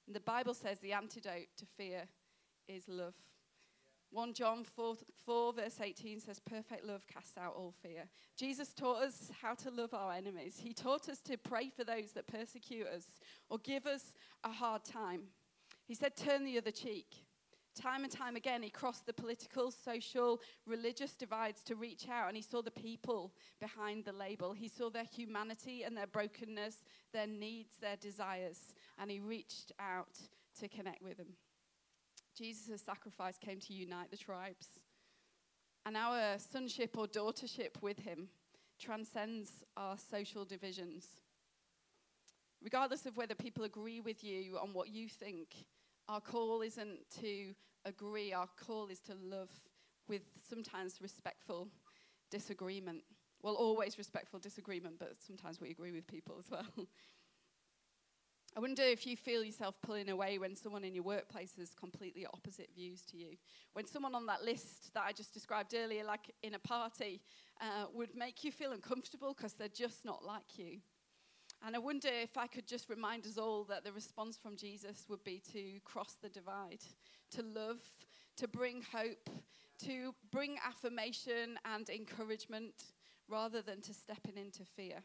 And 0.07 0.15
the 0.15 0.21
Bible 0.21 0.53
says 0.53 0.79
the 0.79 0.93
antidote 0.93 1.47
to 1.57 1.65
fear 1.65 2.03
is 2.67 2.87
love. 2.87 3.15
1 4.11 4.33
John 4.33 4.63
4, 4.63 4.95
4, 5.25 5.53
verse 5.53 5.81
18 5.81 6.21
says, 6.21 6.39
Perfect 6.39 6.85
love 6.85 7.05
casts 7.07 7.37
out 7.37 7.55
all 7.57 7.73
fear. 7.81 8.03
Jesus 8.37 8.73
taught 8.73 9.01
us 9.01 9.31
how 9.41 9.53
to 9.55 9.69
love 9.71 9.93
our 9.93 10.13
enemies. 10.13 10.59
He 10.61 10.73
taught 10.73 11.09
us 11.09 11.19
to 11.21 11.37
pray 11.37 11.69
for 11.69 11.83
those 11.83 12.11
that 12.13 12.27
persecute 12.27 12.87
us 12.87 13.07
or 13.49 13.57
give 13.57 13.85
us 13.85 14.13
a 14.43 14.51
hard 14.51 14.85
time. 14.85 15.23
He 15.85 15.95
said, 15.95 16.15
Turn 16.15 16.45
the 16.45 16.57
other 16.57 16.71
cheek. 16.71 17.07
Time 17.79 18.03
and 18.03 18.11
time 18.11 18.37
again, 18.37 18.63
he 18.63 18.69
crossed 18.69 19.05
the 19.05 19.13
political, 19.13 19.69
social, 19.69 20.41
religious 20.65 21.13
divides 21.13 21.61
to 21.63 21.75
reach 21.75 22.07
out, 22.09 22.29
and 22.29 22.37
he 22.37 22.41
saw 22.41 22.61
the 22.61 22.71
people 22.71 23.33
behind 23.59 24.05
the 24.05 24.13
label. 24.13 24.53
He 24.53 24.69
saw 24.69 24.89
their 24.89 25.03
humanity 25.03 25.83
and 25.83 25.95
their 25.95 26.07
brokenness, 26.07 26.77
their 27.11 27.27
needs, 27.27 27.75
their 27.81 27.97
desires, 27.97 28.73
and 28.97 29.11
he 29.11 29.19
reached 29.19 29.73
out 29.77 30.17
to 30.59 30.69
connect 30.69 31.01
with 31.01 31.17
them. 31.17 31.33
Jesus' 32.37 32.81
sacrifice 32.81 33.37
came 33.37 33.59
to 33.59 33.73
unite 33.73 34.09
the 34.09 34.17
tribes. 34.17 34.67
And 35.85 35.97
our 35.97 36.37
sonship 36.39 36.97
or 36.97 37.07
daughtership 37.07 37.81
with 37.81 37.99
him 37.99 38.29
transcends 38.79 39.63
our 39.77 39.97
social 39.97 40.45
divisions. 40.45 41.05
Regardless 42.63 43.05
of 43.05 43.17
whether 43.17 43.35
people 43.35 43.63
agree 43.63 43.99
with 43.99 44.23
you 44.23 44.57
on 44.61 44.73
what 44.73 44.89
you 44.89 45.07
think, 45.07 45.67
our 46.07 46.21
call 46.21 46.61
isn't 46.61 46.99
to 47.21 47.53
agree, 47.85 48.33
our 48.33 48.47
call 48.57 48.87
is 48.87 48.99
to 49.01 49.13
love 49.15 49.49
with 50.07 50.21
sometimes 50.49 51.01
respectful 51.01 51.67
disagreement. 52.29 53.03
Well, 53.41 53.55
always 53.55 53.97
respectful 53.97 54.39
disagreement, 54.39 54.95
but 54.99 55.15
sometimes 55.19 55.59
we 55.59 55.69
agree 55.71 55.91
with 55.91 56.07
people 56.07 56.35
as 56.39 56.49
well. 56.49 56.65
I 58.57 58.61
wonder 58.61 58.83
if 58.83 59.05
you 59.05 59.17
feel 59.17 59.43
yourself 59.43 59.75
pulling 59.81 60.07
away 60.07 60.37
when 60.37 60.55
someone 60.55 60.85
in 60.85 60.95
your 60.95 61.03
workplace 61.03 61.51
has 61.59 61.73
completely 61.73 62.25
opposite 62.33 62.69
views 62.73 63.01
to 63.11 63.17
you. 63.17 63.35
When 63.73 63.85
someone 63.85 64.15
on 64.15 64.25
that 64.27 64.45
list 64.45 64.93
that 64.93 65.03
I 65.05 65.11
just 65.11 65.33
described 65.33 65.75
earlier, 65.75 66.05
like 66.05 66.33
in 66.41 66.53
a 66.53 66.59
party, 66.59 67.19
uh, 67.59 67.87
would 67.93 68.15
make 68.15 68.45
you 68.45 68.53
feel 68.53 68.71
uncomfortable 68.71 69.33
because 69.35 69.53
they're 69.53 69.67
just 69.67 70.05
not 70.05 70.23
like 70.23 70.57
you. 70.57 70.79
And 71.65 71.75
I 71.75 71.79
wonder 71.79 72.09
if 72.09 72.37
I 72.37 72.45
could 72.45 72.67
just 72.67 72.91
remind 72.91 73.25
us 73.25 73.39
all 73.39 73.63
that 73.63 73.83
the 73.83 73.91
response 73.91 74.37
from 74.37 74.55
Jesus 74.55 75.05
would 75.09 75.23
be 75.23 75.41
to 75.51 75.79
cross 75.83 76.15
the 76.21 76.29
divide, 76.29 76.83
to 77.31 77.41
love, 77.41 77.79
to 78.37 78.47
bring 78.47 78.83
hope, 78.93 79.31
to 79.83 80.13
bring 80.31 80.57
affirmation 80.63 81.57
and 81.65 81.89
encouragement 81.89 82.93
rather 83.27 83.63
than 83.63 83.81
to 83.81 83.95
stepping 83.95 84.37
into 84.37 84.63
fear. 84.63 84.97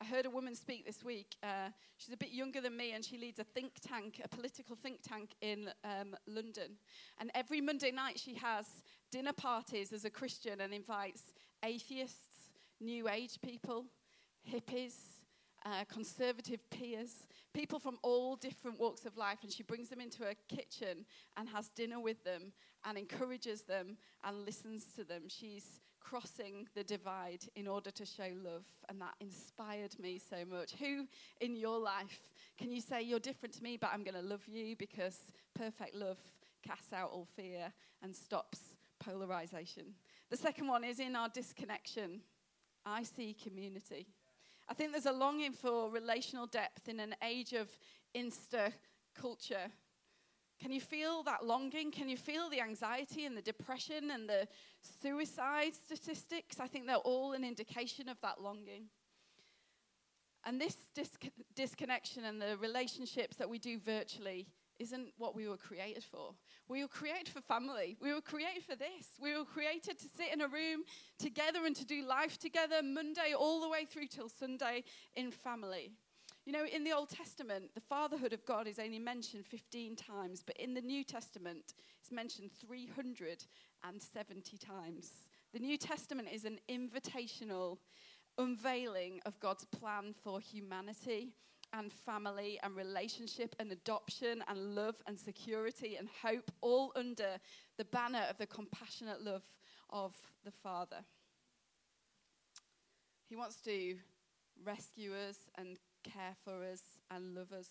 I 0.00 0.04
heard 0.04 0.26
a 0.26 0.30
woman 0.30 0.56
speak 0.56 0.84
this 0.84 1.04
week. 1.04 1.36
Uh, 1.44 1.68
she's 1.96 2.12
a 2.12 2.16
bit 2.16 2.32
younger 2.32 2.60
than 2.60 2.76
me, 2.76 2.90
and 2.90 3.04
she 3.04 3.16
leads 3.16 3.38
a 3.38 3.44
think 3.44 3.74
tank, 3.80 4.20
a 4.24 4.26
political 4.26 4.74
think 4.74 4.98
tank 5.08 5.30
in 5.42 5.70
um, 5.84 6.16
London. 6.26 6.72
And 7.20 7.30
every 7.36 7.60
Monday 7.60 7.92
night, 7.92 8.18
she 8.18 8.34
has 8.34 8.66
dinner 9.12 9.32
parties 9.32 9.92
as 9.92 10.04
a 10.04 10.10
Christian 10.10 10.60
and 10.60 10.74
invites 10.74 11.22
atheists, 11.64 12.50
New 12.80 13.08
Age 13.08 13.38
people, 13.44 13.84
hippies, 14.44 15.11
uh, 15.64 15.84
conservative 15.92 16.60
peers, 16.70 17.26
people 17.52 17.78
from 17.78 17.98
all 18.02 18.36
different 18.36 18.78
walks 18.78 19.04
of 19.04 19.16
life, 19.16 19.38
and 19.42 19.52
she 19.52 19.62
brings 19.62 19.88
them 19.88 20.00
into 20.00 20.22
her 20.24 20.34
kitchen 20.48 21.04
and 21.36 21.48
has 21.48 21.68
dinner 21.70 22.00
with 22.00 22.22
them 22.24 22.52
and 22.84 22.98
encourages 22.98 23.62
them 23.62 23.96
and 24.24 24.44
listens 24.44 24.86
to 24.96 25.04
them. 25.04 25.22
She's 25.28 25.80
crossing 26.00 26.66
the 26.74 26.84
divide 26.84 27.44
in 27.54 27.66
order 27.66 27.90
to 27.90 28.04
show 28.04 28.28
love. 28.42 28.64
And 28.88 29.00
that 29.00 29.14
inspired 29.20 29.98
me 29.98 30.18
so 30.18 30.44
much. 30.44 30.72
Who 30.80 31.06
in 31.40 31.56
your 31.56 31.78
life 31.78 32.30
can 32.58 32.70
you 32.70 32.80
say, 32.80 33.02
You're 33.02 33.20
different 33.20 33.54
to 33.54 33.62
me, 33.62 33.76
but 33.76 33.90
I'm 33.92 34.02
going 34.02 34.20
to 34.20 34.28
love 34.28 34.42
you 34.46 34.76
because 34.76 35.16
perfect 35.54 35.94
love 35.94 36.18
casts 36.66 36.92
out 36.92 37.10
all 37.12 37.26
fear 37.36 37.72
and 38.02 38.14
stops 38.14 38.58
polarization? 39.00 39.94
The 40.30 40.36
second 40.36 40.66
one 40.66 40.84
is 40.84 41.00
in 41.00 41.16
our 41.16 41.28
disconnection. 41.28 42.20
I 42.84 43.04
see 43.04 43.34
community. 43.34 44.06
I 44.68 44.74
think 44.74 44.92
there's 44.92 45.06
a 45.06 45.12
longing 45.12 45.52
for 45.52 45.90
relational 45.90 46.46
depth 46.46 46.88
in 46.88 47.00
an 47.00 47.14
age 47.22 47.52
of 47.52 47.68
insta 48.14 48.72
culture 49.14 49.70
can 50.62 50.70
you 50.70 50.80
feel 50.80 51.24
that 51.24 51.44
longing? 51.44 51.90
Can 51.90 52.08
you 52.08 52.16
feel 52.16 52.48
the 52.48 52.60
anxiety 52.60 53.24
and 53.24 53.36
the 53.36 53.42
depression 53.42 54.12
and 54.12 54.28
the 54.28 54.46
suicide 55.00 55.74
statistics? 55.74 56.60
I 56.60 56.68
think 56.68 56.86
they're 56.86 56.96
all 56.98 57.32
an 57.32 57.42
indication 57.42 58.08
of 58.08 58.20
that 58.20 58.40
longing. 58.40 58.84
And 60.44 60.60
this 60.60 60.76
disconnection 61.56 62.24
and 62.24 62.40
the 62.40 62.56
relationships 62.58 63.36
that 63.38 63.48
we 63.48 63.58
do 63.58 63.76
virtually 63.76 64.46
isn't 64.82 65.12
what 65.16 65.34
we 65.34 65.48
were 65.48 65.56
created 65.56 66.04
for. 66.04 66.34
We 66.68 66.82
were 66.82 66.88
created 66.88 67.28
for 67.28 67.40
family. 67.40 67.96
We 68.00 68.12
were 68.12 68.20
created 68.20 68.64
for 68.64 68.76
this. 68.76 69.18
We 69.20 69.36
were 69.36 69.44
created 69.44 69.98
to 69.98 70.08
sit 70.08 70.32
in 70.32 70.40
a 70.40 70.48
room 70.48 70.82
together 71.18 71.64
and 71.64 71.76
to 71.76 71.84
do 71.84 72.04
life 72.04 72.38
together 72.38 72.82
Monday 72.82 73.34
all 73.38 73.60
the 73.60 73.68
way 73.68 73.84
through 73.84 74.08
till 74.08 74.28
Sunday 74.28 74.82
in 75.14 75.30
family. 75.30 75.92
You 76.44 76.52
know, 76.52 76.64
in 76.64 76.82
the 76.82 76.92
Old 76.92 77.08
Testament, 77.08 77.72
the 77.74 77.80
fatherhood 77.80 78.32
of 78.32 78.44
God 78.44 78.66
is 78.66 78.80
only 78.80 78.98
mentioned 78.98 79.46
15 79.46 79.94
times, 79.94 80.42
but 80.44 80.56
in 80.56 80.74
the 80.74 80.80
New 80.80 81.04
Testament, 81.04 81.74
it's 82.00 82.10
mentioned 82.10 82.50
370 82.52 84.58
times. 84.58 85.12
The 85.52 85.60
New 85.60 85.78
Testament 85.78 86.28
is 86.32 86.44
an 86.44 86.58
invitational 86.68 87.78
unveiling 88.38 89.20
of 89.24 89.38
God's 89.38 89.66
plan 89.66 90.14
for 90.24 90.40
humanity 90.40 91.36
and 91.72 91.92
family 91.92 92.58
and 92.62 92.76
relationship 92.76 93.54
and 93.58 93.72
adoption 93.72 94.42
and 94.48 94.74
love 94.74 94.96
and 95.06 95.18
security 95.18 95.96
and 95.96 96.08
hope, 96.22 96.50
all 96.60 96.92
under 96.96 97.38
the 97.78 97.84
banner 97.86 98.24
of 98.28 98.38
the 98.38 98.46
compassionate 98.46 99.22
love 99.22 99.42
of 99.90 100.14
the 100.44 100.50
Father. 100.50 101.04
He 103.28 103.36
wants 103.36 103.56
to 103.62 103.96
rescue 104.64 105.12
us 105.14 105.38
and 105.56 105.78
care 106.04 106.36
for 106.44 106.62
us 106.64 106.82
and 107.10 107.34
love 107.34 107.52
us. 107.52 107.68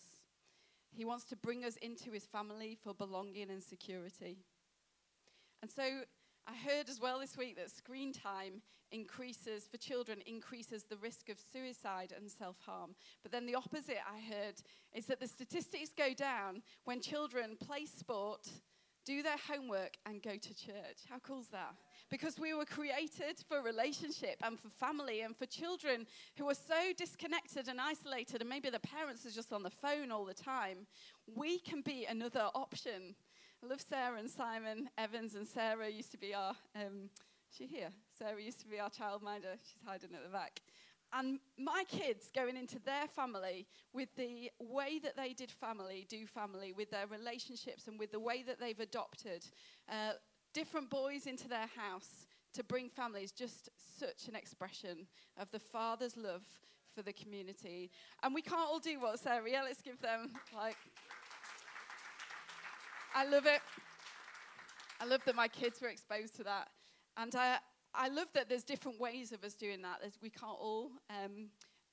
He 0.92 1.06
wants 1.06 1.26
to 1.26 1.36
bring 1.36 1.64
us 1.64 1.78
into 1.78 2.12
his 2.12 2.26
family 2.26 2.78
for 2.84 2.94
belonging 2.94 3.50
and 3.50 3.64
security. 3.64 4.40
And 5.62 5.72
so 5.72 5.84
I 6.48 6.56
heard 6.56 6.90
as 6.90 7.00
well 7.00 7.20
this 7.20 7.38
week 7.38 7.56
that 7.58 7.72
screen 7.72 8.12
time 8.14 8.62
increases 8.92 9.68
for 9.70 9.78
children 9.78 10.20
increases 10.26 10.84
the 10.84 10.98
risk 10.98 11.30
of 11.30 11.38
suicide 11.54 12.14
and 12.16 12.30
self-harm. 12.30 12.96
But 13.24 13.32
then 13.32 13.46
the 13.46 13.56
opposite 13.56 14.00
I 14.06 14.20
heard 14.20 14.56
is 14.94 15.06
that 15.06 15.20
the 15.20 15.28
statistics 15.28 15.92
go 15.98 16.14
down 16.14 16.62
when 16.84 17.00
children 17.00 17.58
play 17.60 17.86
sport, 17.86 18.50
do 19.06 19.24
their 19.24 19.38
homework 19.38 19.96
and 20.06 20.22
go 20.22 20.32
to 20.32 20.56
church. 20.56 21.06
How 21.10 21.20
cool 21.20 21.40
is 21.40 21.48
that? 21.48 21.76
because 22.12 22.38
we 22.38 22.54
were 22.54 22.66
created 22.66 23.42
for 23.48 23.64
relationship 23.64 24.36
and 24.44 24.60
for 24.60 24.70
family 24.70 25.22
and 25.22 25.36
for 25.36 25.46
children 25.46 26.06
who 26.38 26.48
are 26.50 26.54
so 26.54 26.92
disconnected 26.98 27.70
and 27.70 27.80
isolated, 27.80 28.42
and 28.42 28.50
maybe 28.50 28.70
the 28.70 28.80
parents 28.80 29.26
are 29.26 29.32
just 29.32 29.54
on 29.54 29.64
the 29.64 29.70
phone 29.70 30.12
all 30.12 30.26
the 30.26 30.34
time. 30.34 30.86
We 31.34 31.60
can 31.60 31.82
be 31.82 32.06
another 32.08 32.50
option. 32.54 33.16
I 33.63 33.67
love 33.67 33.82
Sarah 33.88 34.17
and 34.17 34.30
Simon 34.30 34.89
Evans, 34.97 35.36
and 35.36 35.47
Sarah 35.47 35.88
used 35.88 36.12
to 36.12 36.17
be 36.17 36.34
our. 36.34 36.56
Um, 36.76 37.12
she 37.56 37.67
here? 37.67 37.89
Sarah 38.17 38.41
used 38.41 38.60
to 38.62 38.67
be 38.67 38.80
our 38.80 38.89
childminder. 38.89 39.54
She's 39.62 39.78
hiding 39.86 40.15
at 40.15 40.24
the 40.24 40.30
back. 40.30 40.62
And 41.13 41.39
my 41.60 41.84
kids 41.88 42.32
going 42.34 42.58
into 42.58 42.80
their 42.80 43.06
family 43.08 43.67
with 43.93 44.10
the 44.15 44.50
way 44.60 45.00
that 45.04 45.15
they 45.15 45.34
did 45.34 45.52
family, 45.52 46.08
do 46.10 46.26
family, 46.26 46.71
with 46.71 46.89
their 46.89 47.06
relationships 47.06 47.88
and 47.88 48.00
with 48.00 48.12
the 48.12 48.19
way 48.19 48.41
that 48.47 48.60
they've 48.60 48.80
adopted. 48.80 49.45
Uh, 49.88 50.13
different 50.54 50.89
boys 50.89 51.28
into 51.28 51.47
their 51.47 51.67
house 51.76 52.26
to 52.54 52.63
bring 52.63 52.89
families, 52.89 53.32
just 53.32 53.69
such 54.00 54.28
an 54.28 54.36
expression 54.36 55.06
of 55.38 55.52
the 55.52 55.60
Father's 55.60 56.17
love 56.17 56.43
for 56.95 57.04
the 57.04 57.13
community. 57.13 57.91
And 58.24 58.34
we 58.34 58.41
can't 58.41 58.62
all 58.62 58.80
do 58.80 59.00
what 59.00 59.19
Sarah, 59.19 59.43
yeah, 59.47 59.63
let's 59.63 59.82
give 59.82 60.02
them 60.02 60.32
like. 60.56 60.78
I 63.13 63.26
love 63.26 63.45
it. 63.45 63.62
I 65.00 65.06
love 65.06 65.21
that 65.26 65.36
my 65.36 65.47
kids 65.47 65.82
were 65.82 65.89
exposed 65.89 66.36
to 66.38 66.43
that. 66.43 66.69
And 67.17 67.36
I, 67.36 67.58
I 67.93 68.08
love 68.08 68.28
that 68.34 68.47
there's 68.47 68.63
different 68.63 69.00
ways 69.00 69.32
of 69.32 69.43
us 69.43 69.54
doing 69.54 69.82
that. 69.82 69.97
There's, 70.02 70.17
we 70.21 70.30
can't 70.30 70.58
all 70.60 70.91
um, 71.10 71.50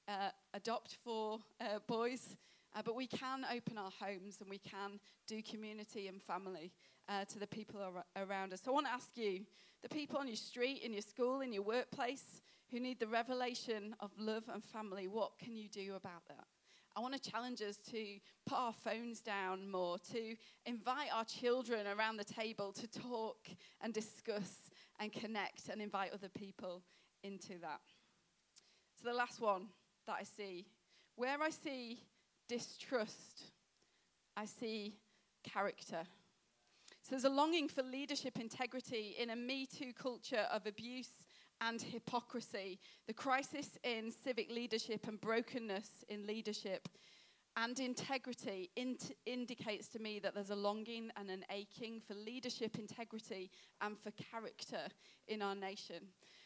uh, 0.06 0.30
adopt 0.54 0.96
for 1.02 1.38
uh, 1.60 1.80
boys, 1.86 2.36
uh, 2.76 2.82
but 2.84 2.94
we 2.94 3.06
can 3.06 3.44
open 3.52 3.78
our 3.78 3.90
homes 3.98 4.38
and 4.40 4.48
we 4.48 4.58
can 4.58 5.00
do 5.26 5.42
community 5.42 6.06
and 6.06 6.22
family 6.22 6.72
uh, 7.08 7.24
to 7.24 7.38
the 7.38 7.46
people 7.46 7.80
ar- 7.80 8.24
around 8.24 8.52
us. 8.52 8.60
So 8.64 8.70
I 8.70 8.74
want 8.74 8.86
to 8.86 8.92
ask 8.92 9.16
you 9.16 9.40
the 9.82 9.88
people 9.88 10.18
on 10.18 10.28
your 10.28 10.36
street, 10.36 10.82
in 10.84 10.92
your 10.92 11.02
school, 11.02 11.40
in 11.40 11.52
your 11.52 11.62
workplace 11.62 12.42
who 12.70 12.78
need 12.78 13.00
the 13.00 13.06
revelation 13.06 13.96
of 14.00 14.10
love 14.18 14.44
and 14.52 14.62
family, 14.62 15.08
what 15.08 15.38
can 15.38 15.56
you 15.56 15.68
do 15.68 15.94
about 15.94 16.26
that? 16.28 16.44
I 16.96 17.00
want 17.00 17.14
to 17.14 17.30
challenge 17.30 17.62
us 17.62 17.76
to 17.90 18.18
put 18.46 18.58
our 18.58 18.72
phones 18.72 19.20
down 19.20 19.70
more, 19.70 19.98
to 20.12 20.34
invite 20.66 21.08
our 21.14 21.24
children 21.24 21.86
around 21.86 22.16
the 22.16 22.24
table 22.24 22.72
to 22.72 22.86
talk 22.88 23.48
and 23.80 23.94
discuss 23.94 24.70
and 24.98 25.12
connect 25.12 25.68
and 25.68 25.80
invite 25.80 26.12
other 26.12 26.28
people 26.28 26.82
into 27.22 27.58
that. 27.60 27.80
So, 29.00 29.08
the 29.08 29.14
last 29.14 29.40
one 29.40 29.68
that 30.06 30.16
I 30.20 30.24
see, 30.24 30.66
where 31.14 31.40
I 31.40 31.50
see 31.50 32.00
distrust, 32.48 33.44
I 34.36 34.44
see 34.44 34.96
character. 35.44 36.02
So, 37.02 37.10
there's 37.10 37.24
a 37.24 37.30
longing 37.30 37.68
for 37.68 37.82
leadership 37.82 38.40
integrity 38.40 39.14
in 39.18 39.30
a 39.30 39.36
Me 39.36 39.66
Too 39.66 39.92
culture 39.92 40.46
of 40.52 40.66
abuse 40.66 41.27
and 41.60 41.80
hypocrisy, 41.80 42.78
the 43.06 43.12
crisis 43.12 43.78
in 43.84 44.10
civic 44.10 44.50
leadership 44.50 45.06
and 45.06 45.20
brokenness 45.20 46.04
in 46.08 46.26
leadership 46.26 46.88
and 47.56 47.80
integrity 47.80 48.70
int- 48.76 49.16
indicates 49.26 49.88
to 49.88 49.98
me 49.98 50.20
that 50.20 50.34
there's 50.34 50.50
a 50.50 50.56
longing 50.56 51.10
and 51.16 51.28
an 51.28 51.44
aching 51.50 52.00
for 52.06 52.14
leadership 52.14 52.78
integrity 52.78 53.50
and 53.80 53.98
for 53.98 54.12
character 54.12 54.82
in 55.26 55.42
our 55.42 55.56
nation. 55.56 55.96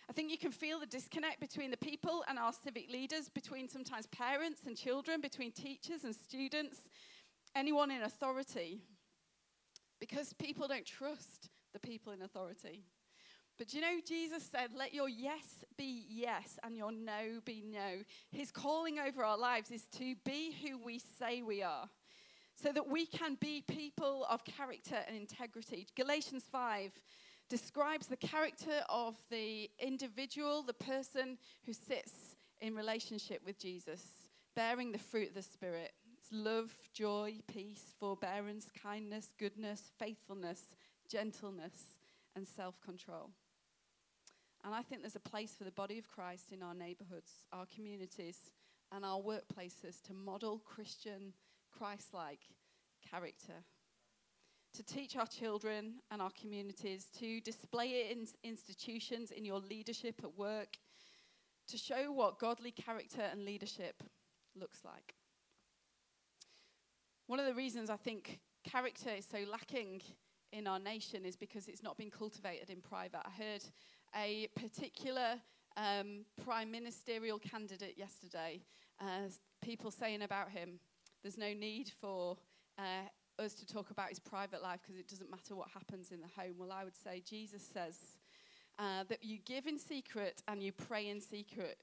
I 0.08 0.12
think 0.12 0.30
you 0.30 0.38
can 0.38 0.52
feel 0.52 0.80
the 0.80 0.86
disconnect 0.86 1.38
between 1.40 1.70
the 1.70 1.76
people 1.76 2.24
and 2.28 2.38
our 2.38 2.52
civic 2.52 2.90
leaders, 2.90 3.28
between 3.28 3.68
sometimes 3.68 4.06
parents 4.06 4.62
and 4.66 4.76
children, 4.76 5.20
between 5.20 5.52
teachers 5.52 6.04
and 6.04 6.14
students, 6.14 6.78
anyone 7.54 7.90
in 7.90 8.02
authority, 8.02 8.80
because 10.00 10.32
people 10.32 10.66
don't 10.66 10.86
trust 10.86 11.50
the 11.74 11.78
people 11.78 12.12
in 12.12 12.22
authority. 12.22 12.84
But 13.58 13.74
you 13.74 13.80
know, 13.80 13.98
Jesus 14.06 14.42
said, 14.42 14.70
Let 14.74 14.94
your 14.94 15.08
yes 15.08 15.64
be 15.76 16.04
yes 16.08 16.58
and 16.62 16.76
your 16.76 16.92
no 16.92 17.40
be 17.44 17.62
no. 17.64 18.02
His 18.30 18.50
calling 18.50 18.98
over 18.98 19.24
our 19.24 19.38
lives 19.38 19.70
is 19.70 19.86
to 19.98 20.14
be 20.24 20.54
who 20.62 20.78
we 20.78 20.98
say 20.98 21.42
we 21.42 21.62
are 21.62 21.88
so 22.54 22.72
that 22.72 22.88
we 22.88 23.06
can 23.06 23.36
be 23.40 23.62
people 23.66 24.26
of 24.30 24.44
character 24.44 24.98
and 25.06 25.16
integrity. 25.16 25.86
Galatians 25.96 26.44
5 26.50 26.92
describes 27.48 28.06
the 28.06 28.16
character 28.16 28.82
of 28.88 29.16
the 29.30 29.70
individual, 29.78 30.62
the 30.62 30.72
person 30.72 31.38
who 31.66 31.72
sits 31.72 32.36
in 32.60 32.74
relationship 32.74 33.42
with 33.44 33.58
Jesus, 33.58 34.02
bearing 34.54 34.92
the 34.92 34.98
fruit 34.98 35.28
of 35.28 35.34
the 35.34 35.42
Spirit. 35.42 35.92
It's 36.16 36.28
love, 36.30 36.74
joy, 36.92 37.34
peace, 37.48 37.94
forbearance, 37.98 38.68
kindness, 38.82 39.30
goodness, 39.38 39.90
faithfulness, 39.98 40.62
gentleness, 41.08 41.96
and 42.36 42.46
self 42.46 42.80
control. 42.80 43.30
And 44.64 44.74
I 44.74 44.82
think 44.82 45.02
there's 45.02 45.16
a 45.16 45.20
place 45.20 45.54
for 45.56 45.64
the 45.64 45.72
body 45.72 45.98
of 45.98 46.08
Christ 46.08 46.52
in 46.52 46.62
our 46.62 46.74
neighborhoods, 46.74 47.32
our 47.52 47.66
communities, 47.74 48.38
and 48.92 49.04
our 49.04 49.18
workplaces 49.18 50.00
to 50.06 50.14
model 50.14 50.60
Christian, 50.64 51.32
Christ 51.76 52.14
like 52.14 52.40
character. 53.10 53.64
To 54.74 54.82
teach 54.82 55.16
our 55.16 55.26
children 55.26 55.94
and 56.10 56.22
our 56.22 56.30
communities, 56.40 57.06
to 57.18 57.40
display 57.40 57.88
it 57.88 58.16
in 58.16 58.26
institutions, 58.48 59.30
in 59.30 59.44
your 59.44 59.58
leadership 59.58 60.20
at 60.22 60.38
work, 60.38 60.78
to 61.68 61.76
show 61.76 62.12
what 62.12 62.38
godly 62.38 62.70
character 62.70 63.22
and 63.30 63.44
leadership 63.44 64.02
looks 64.54 64.78
like. 64.84 65.14
One 67.26 67.40
of 67.40 67.46
the 67.46 67.54
reasons 67.54 67.90
I 67.90 67.96
think 67.96 68.40
character 68.64 69.10
is 69.10 69.26
so 69.30 69.38
lacking 69.50 70.02
in 70.52 70.66
our 70.66 70.78
nation 70.78 71.24
is 71.24 71.36
because 71.36 71.66
it's 71.68 71.82
not 71.82 71.96
been 71.96 72.10
cultivated 72.10 72.70
in 72.70 72.80
private. 72.80 73.20
I 73.24 73.30
heard 73.30 73.62
a 74.16 74.48
particular 74.56 75.40
um, 75.76 76.24
prime 76.44 76.70
ministerial 76.70 77.38
candidate 77.38 77.94
yesterday, 77.96 78.60
uh, 79.00 79.28
people 79.62 79.90
saying 79.90 80.22
about 80.22 80.50
him, 80.50 80.78
there's 81.22 81.38
no 81.38 81.52
need 81.52 81.90
for 82.00 82.36
uh, 82.78 83.42
us 83.42 83.54
to 83.54 83.66
talk 83.66 83.90
about 83.90 84.08
his 84.08 84.18
private 84.18 84.62
life 84.62 84.80
because 84.82 84.98
it 84.98 85.08
doesn't 85.08 85.30
matter 85.30 85.56
what 85.56 85.68
happens 85.72 86.10
in 86.10 86.20
the 86.20 86.28
home. 86.40 86.54
Well, 86.58 86.72
I 86.72 86.84
would 86.84 86.96
say 86.96 87.22
Jesus 87.28 87.62
says 87.72 87.96
uh, 88.78 89.04
that 89.08 89.22
you 89.22 89.38
give 89.44 89.66
in 89.66 89.78
secret 89.78 90.42
and 90.48 90.62
you 90.62 90.72
pray 90.72 91.08
in 91.08 91.20
secret, 91.20 91.78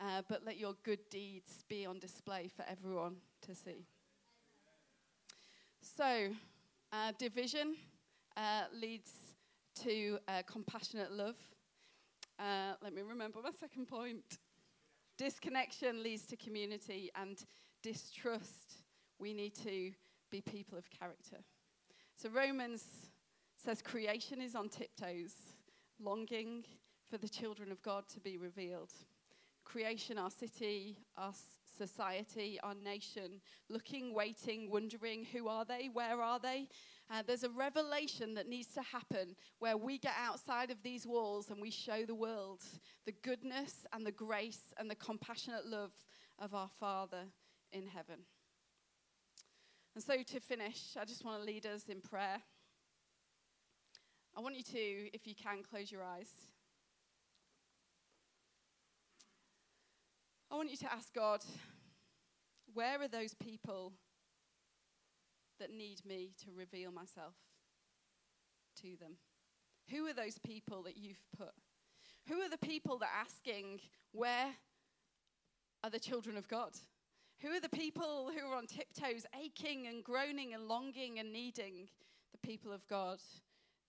uh, 0.00 0.22
but 0.28 0.44
let 0.44 0.58
your 0.58 0.74
good 0.82 1.00
deeds 1.10 1.64
be 1.68 1.86
on 1.86 1.98
display 1.98 2.50
for 2.54 2.64
everyone 2.68 3.16
to 3.42 3.54
see. 3.54 3.86
So, 5.80 6.28
uh, 6.92 7.12
division 7.18 7.74
uh, 8.36 8.64
leads 8.72 9.10
to 9.82 10.18
uh, 10.28 10.42
compassionate 10.46 11.12
love. 11.12 11.36
Uh, 12.38 12.74
let 12.82 12.94
me 12.94 13.02
remember 13.02 13.40
my 13.42 13.50
second 13.58 13.86
point. 13.86 14.38
Disconnection 15.18 16.02
leads 16.02 16.26
to 16.26 16.36
community, 16.36 17.10
and 17.14 17.44
distrust, 17.82 18.82
we 19.18 19.32
need 19.32 19.54
to 19.56 19.92
be 20.30 20.40
people 20.40 20.78
of 20.78 20.90
character. 20.90 21.38
So, 22.16 22.30
Romans 22.30 22.84
says 23.56 23.82
creation 23.82 24.40
is 24.40 24.54
on 24.54 24.68
tiptoes, 24.68 25.34
longing 26.00 26.64
for 27.10 27.18
the 27.18 27.28
children 27.28 27.70
of 27.70 27.82
God 27.82 28.08
to 28.14 28.20
be 28.20 28.38
revealed. 28.38 28.92
Creation, 29.64 30.18
our 30.18 30.30
city, 30.30 30.98
our 31.16 31.32
society, 31.76 32.58
our 32.62 32.74
nation, 32.74 33.40
looking, 33.68 34.14
waiting, 34.14 34.70
wondering 34.70 35.24
who 35.32 35.48
are 35.48 35.64
they, 35.64 35.88
where 35.92 36.20
are 36.20 36.38
they. 36.38 36.68
Uh, 37.10 37.22
there's 37.26 37.44
a 37.44 37.50
revelation 37.50 38.34
that 38.34 38.48
needs 38.48 38.68
to 38.68 38.82
happen 38.82 39.34
where 39.58 39.76
we 39.76 39.98
get 39.98 40.14
outside 40.18 40.70
of 40.70 40.82
these 40.82 41.06
walls 41.06 41.50
and 41.50 41.60
we 41.60 41.70
show 41.70 42.04
the 42.06 42.14
world 42.14 42.60
the 43.06 43.14
goodness 43.22 43.84
and 43.92 44.06
the 44.06 44.12
grace 44.12 44.72
and 44.78 44.90
the 44.90 44.94
compassionate 44.94 45.66
love 45.66 45.92
of 46.38 46.54
our 46.54 46.70
Father 46.80 47.24
in 47.72 47.86
heaven. 47.86 48.20
And 49.94 50.02
so 50.02 50.14
to 50.22 50.40
finish, 50.40 50.96
I 50.98 51.04
just 51.04 51.24
want 51.24 51.40
to 51.40 51.46
lead 51.46 51.66
us 51.66 51.84
in 51.88 52.00
prayer. 52.00 52.40
I 54.34 54.40
want 54.40 54.56
you 54.56 54.62
to, 54.62 55.14
if 55.14 55.26
you 55.26 55.34
can, 55.34 55.62
close 55.62 55.92
your 55.92 56.02
eyes. 56.02 56.51
I 60.52 60.54
want 60.54 60.70
you 60.70 60.76
to 60.76 60.92
ask 60.92 61.14
God, 61.14 61.42
where 62.74 63.00
are 63.00 63.08
those 63.08 63.32
people 63.32 63.94
that 65.58 65.70
need 65.70 66.04
me 66.04 66.32
to 66.44 66.50
reveal 66.54 66.92
myself 66.92 67.32
to 68.82 68.88
them? 69.00 69.16
Who 69.90 70.06
are 70.06 70.12
those 70.12 70.38
people 70.38 70.82
that 70.82 70.98
you've 70.98 71.24
put? 71.38 71.54
Who 72.28 72.42
are 72.42 72.50
the 72.50 72.58
people 72.58 72.98
that 72.98 73.08
are 73.08 73.22
asking, 73.22 73.80
where 74.12 74.48
are 75.82 75.88
the 75.88 75.98
children 75.98 76.36
of 76.36 76.48
God? 76.48 76.72
Who 77.40 77.48
are 77.48 77.60
the 77.60 77.70
people 77.70 78.30
who 78.30 78.46
are 78.46 78.54
on 78.54 78.66
tiptoes, 78.66 79.24
aching 79.42 79.86
and 79.86 80.04
groaning 80.04 80.52
and 80.52 80.68
longing 80.68 81.18
and 81.18 81.32
needing 81.32 81.88
the 82.30 82.46
people 82.46 82.72
of 82.72 82.86
God 82.88 83.20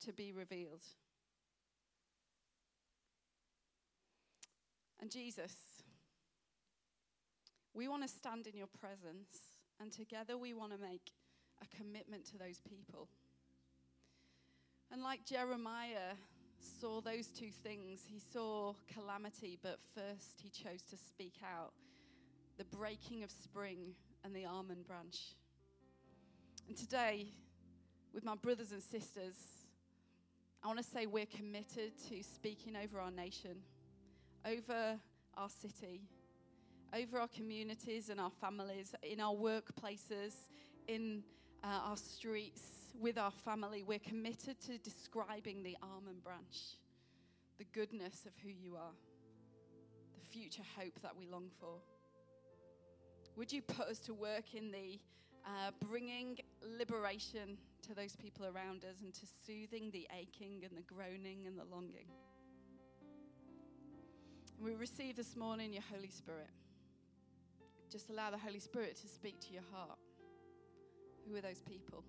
to 0.05 0.13
be 0.13 0.31
revealed? 0.31 0.83
And 5.01 5.11
Jesus, 5.11 5.51
we 7.73 7.87
want 7.87 8.03
to 8.03 8.07
stand 8.07 8.47
in 8.47 8.55
your 8.55 8.67
presence, 8.67 9.27
and 9.79 9.91
together 9.91 10.37
we 10.37 10.53
want 10.53 10.71
to 10.71 10.77
make 10.77 11.11
a 11.61 11.75
commitment 11.75 12.25
to 12.25 12.37
those 12.37 12.61
people. 12.69 13.07
And 14.91 15.01
like 15.01 15.25
Jeremiah 15.25 16.15
saw 16.59 17.01
those 17.01 17.27
two 17.27 17.49
things, 17.49 18.01
he 18.05 18.19
saw 18.19 18.73
calamity, 18.93 19.57
but 19.61 19.79
first 19.95 20.41
he 20.41 20.49
chose 20.49 20.83
to 20.89 20.97
speak 20.97 21.35
out 21.43 21.73
the 22.57 22.65
breaking 22.65 23.23
of 23.23 23.31
spring 23.31 23.95
and 24.23 24.35
the 24.35 24.45
almond 24.45 24.85
branch. 24.85 25.33
And 26.67 26.77
today, 26.77 27.27
with 28.13 28.23
my 28.23 28.35
brothers 28.35 28.71
and 28.71 28.81
sisters, 28.81 29.35
I 30.63 30.67
want 30.67 30.77
to 30.77 30.85
say 30.85 31.07
we're 31.07 31.25
committed 31.25 31.93
to 32.09 32.23
speaking 32.23 32.75
over 32.75 32.99
our 32.99 33.11
nation, 33.11 33.57
over 34.45 34.99
our 35.35 35.49
city 35.49 36.03
over 36.93 37.19
our 37.19 37.27
communities 37.27 38.09
and 38.09 38.19
our 38.19 38.31
families, 38.41 38.93
in 39.03 39.19
our 39.19 39.33
workplaces, 39.33 40.33
in 40.87 41.23
uh, 41.63 41.79
our 41.89 41.97
streets, 41.97 42.61
with 42.99 43.17
our 43.17 43.31
family. 43.31 43.83
We're 43.83 43.99
committed 43.99 44.59
to 44.61 44.77
describing 44.77 45.63
the 45.63 45.77
almond 45.81 46.23
branch, 46.23 46.77
the 47.57 47.65
goodness 47.73 48.25
of 48.25 48.33
who 48.43 48.49
you 48.49 48.75
are, 48.75 48.93
the 50.13 50.25
future 50.25 50.63
hope 50.77 51.01
that 51.01 51.15
we 51.17 51.25
long 51.25 51.49
for. 51.59 51.75
Would 53.35 53.51
you 53.51 53.61
put 53.61 53.87
us 53.87 53.99
to 53.99 54.13
work 54.13 54.53
in 54.53 54.71
the 54.71 54.99
uh, 55.45 55.71
bringing 55.89 56.37
liberation 56.77 57.57
to 57.81 57.95
those 57.95 58.15
people 58.15 58.45
around 58.45 58.85
us 58.85 59.01
and 59.03 59.13
to 59.13 59.25
soothing 59.45 59.89
the 59.91 60.07
aching 60.17 60.63
and 60.63 60.77
the 60.77 60.83
groaning 60.83 61.47
and 61.47 61.57
the 61.57 61.65
longing? 61.65 62.07
we 64.63 64.75
receive 64.75 65.17
this 65.17 65.35
morning 65.35 65.73
your 65.73 65.83
Holy 65.91 66.07
Spirit. 66.07 66.47
Just 67.93 68.09
allow 68.09 68.31
the 68.31 68.39
Holy 68.39 68.59
Spirit 68.59 68.95
to 69.03 69.07
speak 69.07 69.39
to 69.41 69.53
your 69.53 69.61
heart. 69.71 69.99
Who 71.27 71.35
are 71.35 71.41
those 71.41 71.61
people? 71.61 72.03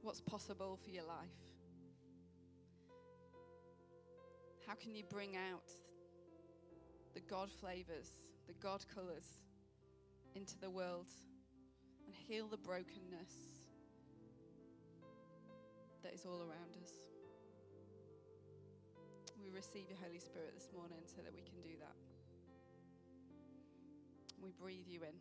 What's 0.00 0.22
possible 0.22 0.78
for 0.82 0.88
your 0.88 1.04
life? 1.04 1.18
How 4.66 4.72
can 4.72 4.94
you 4.94 5.04
bring 5.10 5.36
out 5.36 5.70
the 7.12 7.20
God 7.20 7.50
flavors, 7.50 8.12
the 8.46 8.54
God 8.54 8.86
colors 8.94 9.26
into 10.34 10.58
the 10.58 10.70
world 10.70 11.10
and 12.06 12.14
heal 12.14 12.48
the 12.48 12.56
brokenness 12.56 13.34
that 16.02 16.14
is 16.14 16.24
all 16.24 16.40
around 16.40 16.76
us. 16.82 17.05
We 19.46 19.52
receive 19.52 19.88
your 19.88 19.98
Holy 20.02 20.18
Spirit 20.18 20.54
this 20.54 20.70
morning 20.74 20.98
so 21.04 21.22
that 21.22 21.32
we 21.32 21.40
can 21.42 21.60
do 21.62 21.78
that. 21.78 21.94
We 24.42 24.50
breathe 24.60 24.88
you 24.88 25.02
in. 25.02 25.14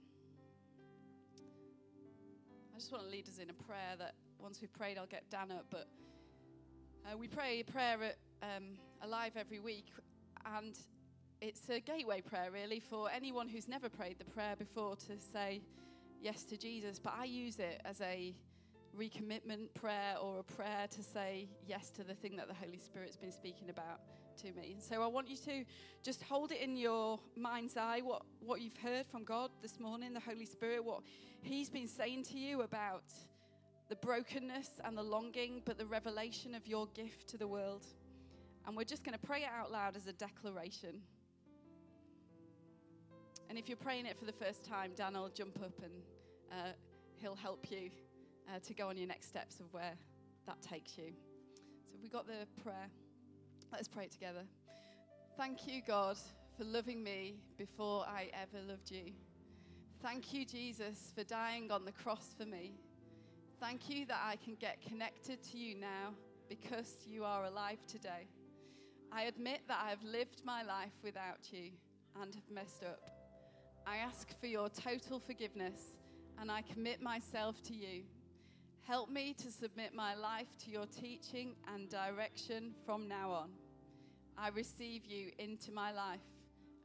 I 2.73 2.79
just 2.79 2.91
want 2.91 3.03
to 3.03 3.09
lead 3.09 3.27
us 3.27 3.37
in 3.37 3.51
a 3.51 3.53
prayer 3.53 3.95
that 3.99 4.15
once 4.39 4.61
we've 4.61 4.73
prayed, 4.73 4.97
I'll 4.97 5.05
get 5.05 5.29
Dan 5.29 5.51
up. 5.51 5.67
But 5.69 5.87
uh, 7.05 7.15
we 7.17 7.27
pray 7.27 7.59
a 7.59 7.71
prayer 7.71 7.97
at, 8.01 8.17
um, 8.41 8.79
alive 9.03 9.33
every 9.35 9.59
week, 9.59 9.89
and 10.57 10.75
it's 11.39 11.69
a 11.69 11.79
gateway 11.79 12.21
prayer, 12.21 12.49
really, 12.51 12.79
for 12.79 13.11
anyone 13.11 13.47
who's 13.47 13.67
never 13.67 13.89
prayed 13.89 14.17
the 14.17 14.25
prayer 14.25 14.55
before 14.57 14.95
to 14.95 15.19
say 15.19 15.61
yes 16.19 16.43
to 16.45 16.57
Jesus. 16.57 16.97
But 16.97 17.13
I 17.15 17.25
use 17.25 17.59
it 17.59 17.79
as 17.85 18.01
a 18.01 18.33
recommitment 18.97 19.73
prayer 19.73 20.15
or 20.21 20.39
a 20.39 20.43
prayer 20.43 20.87
to 20.89 21.03
say 21.03 21.47
yes 21.67 21.89
to 21.91 22.03
the 22.03 22.13
thing 22.13 22.35
that 22.37 22.47
the 22.47 22.53
Holy 22.53 22.79
Spirit's 22.79 23.17
been 23.17 23.31
speaking 23.31 23.69
about 23.69 24.01
to 24.37 24.51
me. 24.53 24.77
So 24.79 25.01
I 25.01 25.07
want 25.07 25.29
you 25.29 25.37
to 25.37 25.65
just 26.03 26.23
hold 26.23 26.51
it 26.51 26.61
in 26.61 26.75
your 26.75 27.19
mind's 27.35 27.77
eye 27.77 28.01
what, 28.03 28.23
what 28.39 28.61
you've 28.61 28.77
heard 28.77 29.05
from 29.05 29.23
God 29.23 29.49
this 29.61 29.79
morning, 29.79 30.13
the 30.13 30.19
Holy 30.19 30.45
Spirit, 30.45 30.83
what 30.83 31.01
He's 31.41 31.69
been 31.69 31.87
saying 31.87 32.23
to 32.25 32.37
you 32.37 32.61
about 32.61 33.03
the 33.87 33.95
brokenness 33.97 34.69
and 34.83 34.97
the 34.97 35.03
longing, 35.03 35.61
but 35.65 35.77
the 35.77 35.85
revelation 35.85 36.55
of 36.55 36.65
your 36.67 36.87
gift 36.87 37.27
to 37.29 37.37
the 37.37 37.47
world. 37.47 37.85
And 38.65 38.75
we're 38.75 38.83
just 38.83 39.03
going 39.03 39.17
to 39.17 39.25
pray 39.25 39.41
it 39.41 39.49
out 39.55 39.71
loud 39.71 39.95
as 39.95 40.07
a 40.07 40.13
declaration. 40.13 41.01
And 43.47 43.59
if 43.59 43.69
you're 43.69 43.77
praying 43.77 44.07
it 44.07 44.17
for 44.17 44.25
the 44.25 44.33
first 44.33 44.63
time, 44.63 44.91
Dan 44.95 45.13
will 45.13 45.29
jump 45.29 45.61
up 45.61 45.79
and 45.83 45.93
uh, 46.51 46.71
he'll 47.17 47.35
help 47.35 47.69
you 47.69 47.91
uh, 48.49 48.59
to 48.59 48.73
go 48.73 48.89
on 48.89 48.97
your 48.97 49.07
next 49.07 49.27
steps 49.27 49.59
of 49.59 49.71
where 49.73 49.93
that 50.45 50.61
takes 50.61 50.97
you. 50.97 51.11
So 51.91 51.97
we 52.01 52.09
got 52.09 52.27
the 52.27 52.47
prayer. 52.61 52.89
Let's 53.71 53.87
pray 53.87 54.07
together. 54.07 54.43
Thank 55.37 55.67
you, 55.67 55.81
God, 55.85 56.17
for 56.57 56.63
loving 56.63 57.03
me 57.03 57.35
before 57.57 58.05
I 58.07 58.29
ever 58.33 58.63
loved 58.67 58.91
you. 58.91 59.11
Thank 60.01 60.33
you, 60.33 60.45
Jesus, 60.45 61.11
for 61.15 61.23
dying 61.23 61.71
on 61.71 61.83
the 61.83 61.91
cross 61.91 62.35
for 62.37 62.45
me. 62.45 62.73
Thank 63.59 63.89
you 63.89 64.05
that 64.05 64.21
I 64.23 64.35
can 64.35 64.55
get 64.55 64.81
connected 64.81 65.41
to 65.51 65.57
you 65.57 65.75
now 65.75 66.13
because 66.47 66.95
you 67.07 67.23
are 67.23 67.45
alive 67.45 67.79
today. 67.87 68.27
I 69.11 69.23
admit 69.23 69.61
that 69.67 69.79
I 69.83 69.89
have 69.89 70.03
lived 70.03 70.41
my 70.43 70.63
life 70.63 70.93
without 71.03 71.51
you 71.51 71.71
and 72.21 72.35
have 72.35 72.49
messed 72.51 72.83
up. 72.83 73.09
I 73.87 73.97
ask 73.97 74.39
for 74.39 74.47
your 74.47 74.69
total 74.69 75.19
forgiveness 75.19 75.95
and 76.39 76.51
I 76.51 76.61
commit 76.61 77.01
myself 77.01 77.61
to 77.63 77.73
you. 77.73 78.03
Help 78.87 79.09
me 79.09 79.33
to 79.33 79.51
submit 79.51 79.95
my 79.95 80.13
life 80.13 80.55
to 80.63 80.69
your 80.69 80.85
teaching 80.85 81.55
and 81.73 81.89
direction 81.89 82.71
from 82.85 83.07
now 83.07 83.31
on. 83.31 83.49
I 84.37 84.49
receive 84.49 85.05
you 85.05 85.31
into 85.39 85.71
my 85.71 85.91
life 85.91 86.19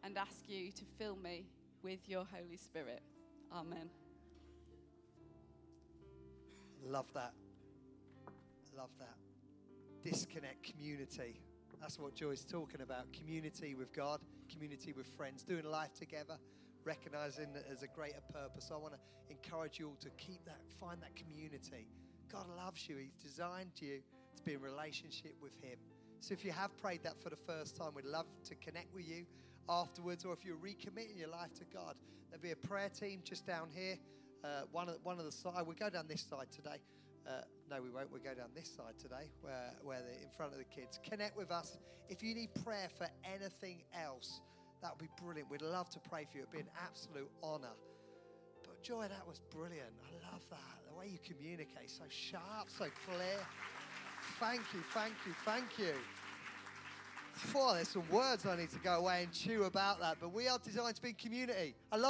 and 0.03 0.17
ask 0.17 0.49
you 0.49 0.73
to 0.73 0.83
fill 0.99 1.17
me 1.17 1.45
with 1.83 2.09
your 2.09 2.25
Holy 2.25 2.57
Spirit. 2.57 3.03
Amen. 3.53 3.91
Love 6.83 7.13
that. 7.13 7.33
Love 8.75 8.91
that. 8.99 9.17
Disconnect 10.03 10.63
community. 10.63 11.43
That's 11.83 11.99
what 11.99 12.15
Joy's 12.15 12.45
talking 12.45 12.81
about. 12.81 13.13
Community 13.13 13.75
with 13.75 13.93
God, 13.93 14.21
community 14.51 14.95
with 14.95 15.07
friends, 15.07 15.43
doing 15.43 15.65
life 15.65 15.93
together, 15.93 16.39
recognizing 16.85 17.53
that 17.53 17.67
there's 17.67 17.83
a 17.83 17.89
greater 17.89 18.23
purpose. 18.33 18.71
I 18.73 18.77
want 18.77 18.95
to 18.95 19.01
encourage 19.31 19.79
you 19.79 19.89
all 19.89 19.97
to 20.01 20.11
keep 20.17 20.45
that, 20.45 20.61
find 20.81 21.01
that 21.03 21.15
community. 21.17 21.87
God 22.31 22.47
loves 22.57 22.89
you. 22.89 22.97
He's 22.97 23.17
designed 23.23 23.73
you 23.77 24.01
to 24.37 24.43
be 24.43 24.55
in 24.55 24.61
relationship 24.61 25.35
with 25.43 25.55
Him. 25.63 25.79
So 26.21 26.35
if 26.35 26.45
you 26.45 26.53
have 26.53 26.77
prayed 26.77 27.03
that 27.05 27.21
for 27.23 27.31
the 27.31 27.39
first 27.47 27.77
time, 27.77 27.93
we'd 27.95 28.05
love 28.05 28.27
to 28.45 28.55
connect 28.57 28.95
with 28.95 29.09
you 29.09 29.25
afterwards, 29.69 30.25
or 30.25 30.33
if 30.33 30.45
you're 30.45 30.57
recommitting 30.57 31.19
your 31.19 31.29
life 31.29 31.55
to 31.59 31.65
God, 31.73 31.95
there'll 32.31 32.43
be 32.43 32.53
a 32.53 32.69
prayer 32.69 32.89
team 32.89 33.21
just 33.25 33.47
down 33.47 33.69
here. 33.75 33.97
Uh, 34.45 34.63
one 34.73 34.89
of 34.89 34.97
one 35.03 35.19
of 35.19 35.25
the 35.25 35.33
side. 35.33 35.63
We'll 35.67 35.77
go 35.77 35.91
down 35.91 36.07
this 36.09 36.23
side 36.23 36.47
today. 36.51 36.81
Uh, 37.27 37.43
no, 37.71 37.83
we 37.83 37.91
won't. 37.91 38.11
We'll 38.11 38.23
go 38.23 38.35
down 38.35 38.49
this 38.55 38.71
side 38.75 38.99
today, 38.99 39.31
where 39.43 39.73
where 39.83 40.01
they're 40.01 40.23
in 40.23 40.31
front 40.35 40.53
of 40.53 40.59
the 40.59 40.65
kids. 40.65 40.99
Connect 41.05 41.37
with 41.37 41.51
us. 41.51 41.77
If 42.09 42.23
you 42.23 42.35
need 42.35 42.55
prayer 42.65 42.89
for 42.97 43.07
anything 43.25 43.83
else, 43.95 44.41
that 44.83 44.91
would 44.93 45.01
be 45.01 45.11
brilliant. 45.23 45.51
We'd 45.51 45.63
love 45.63 45.91
to 45.91 45.99
pray 45.99 46.27
for 46.31 46.39
you. 46.39 46.43
It'd 46.45 46.53
be 46.53 46.61
an 46.61 46.75
absolute 46.83 47.31
honour. 47.43 47.77
But 48.63 48.83
Joy, 48.83 49.03
that 49.09 49.27
was 49.27 49.41
brilliant. 49.51 49.93
I 50.05 50.33
love 50.33 50.43
that. 50.51 50.59
The 50.89 50.99
way 50.99 51.07
you 51.09 51.19
communicate, 51.25 51.91
so 51.91 52.05
sharp, 52.09 52.69
so 52.69 52.87
clear. 53.07 53.39
Thank 54.39 54.63
you, 54.73 54.81
thank 54.93 55.15
you, 55.27 55.35
thank 55.45 55.79
you. 55.79 55.95
Oh, 57.55 57.75
there's 57.75 57.89
some 57.89 58.09
words 58.11 58.45
I 58.45 58.57
need 58.57 58.71
to 58.71 58.79
go 58.79 58.99
away 58.99 59.23
and 59.25 59.33
chew 59.33 59.65
about 59.65 60.01
that. 60.01 60.17
But 60.21 60.33
we 60.33 60.49
are 60.49 60.59
designed 60.59 60.97
to 60.97 61.03
be 61.03 61.13
community. 61.13 61.75
I 61.91 61.97
love 61.97 62.09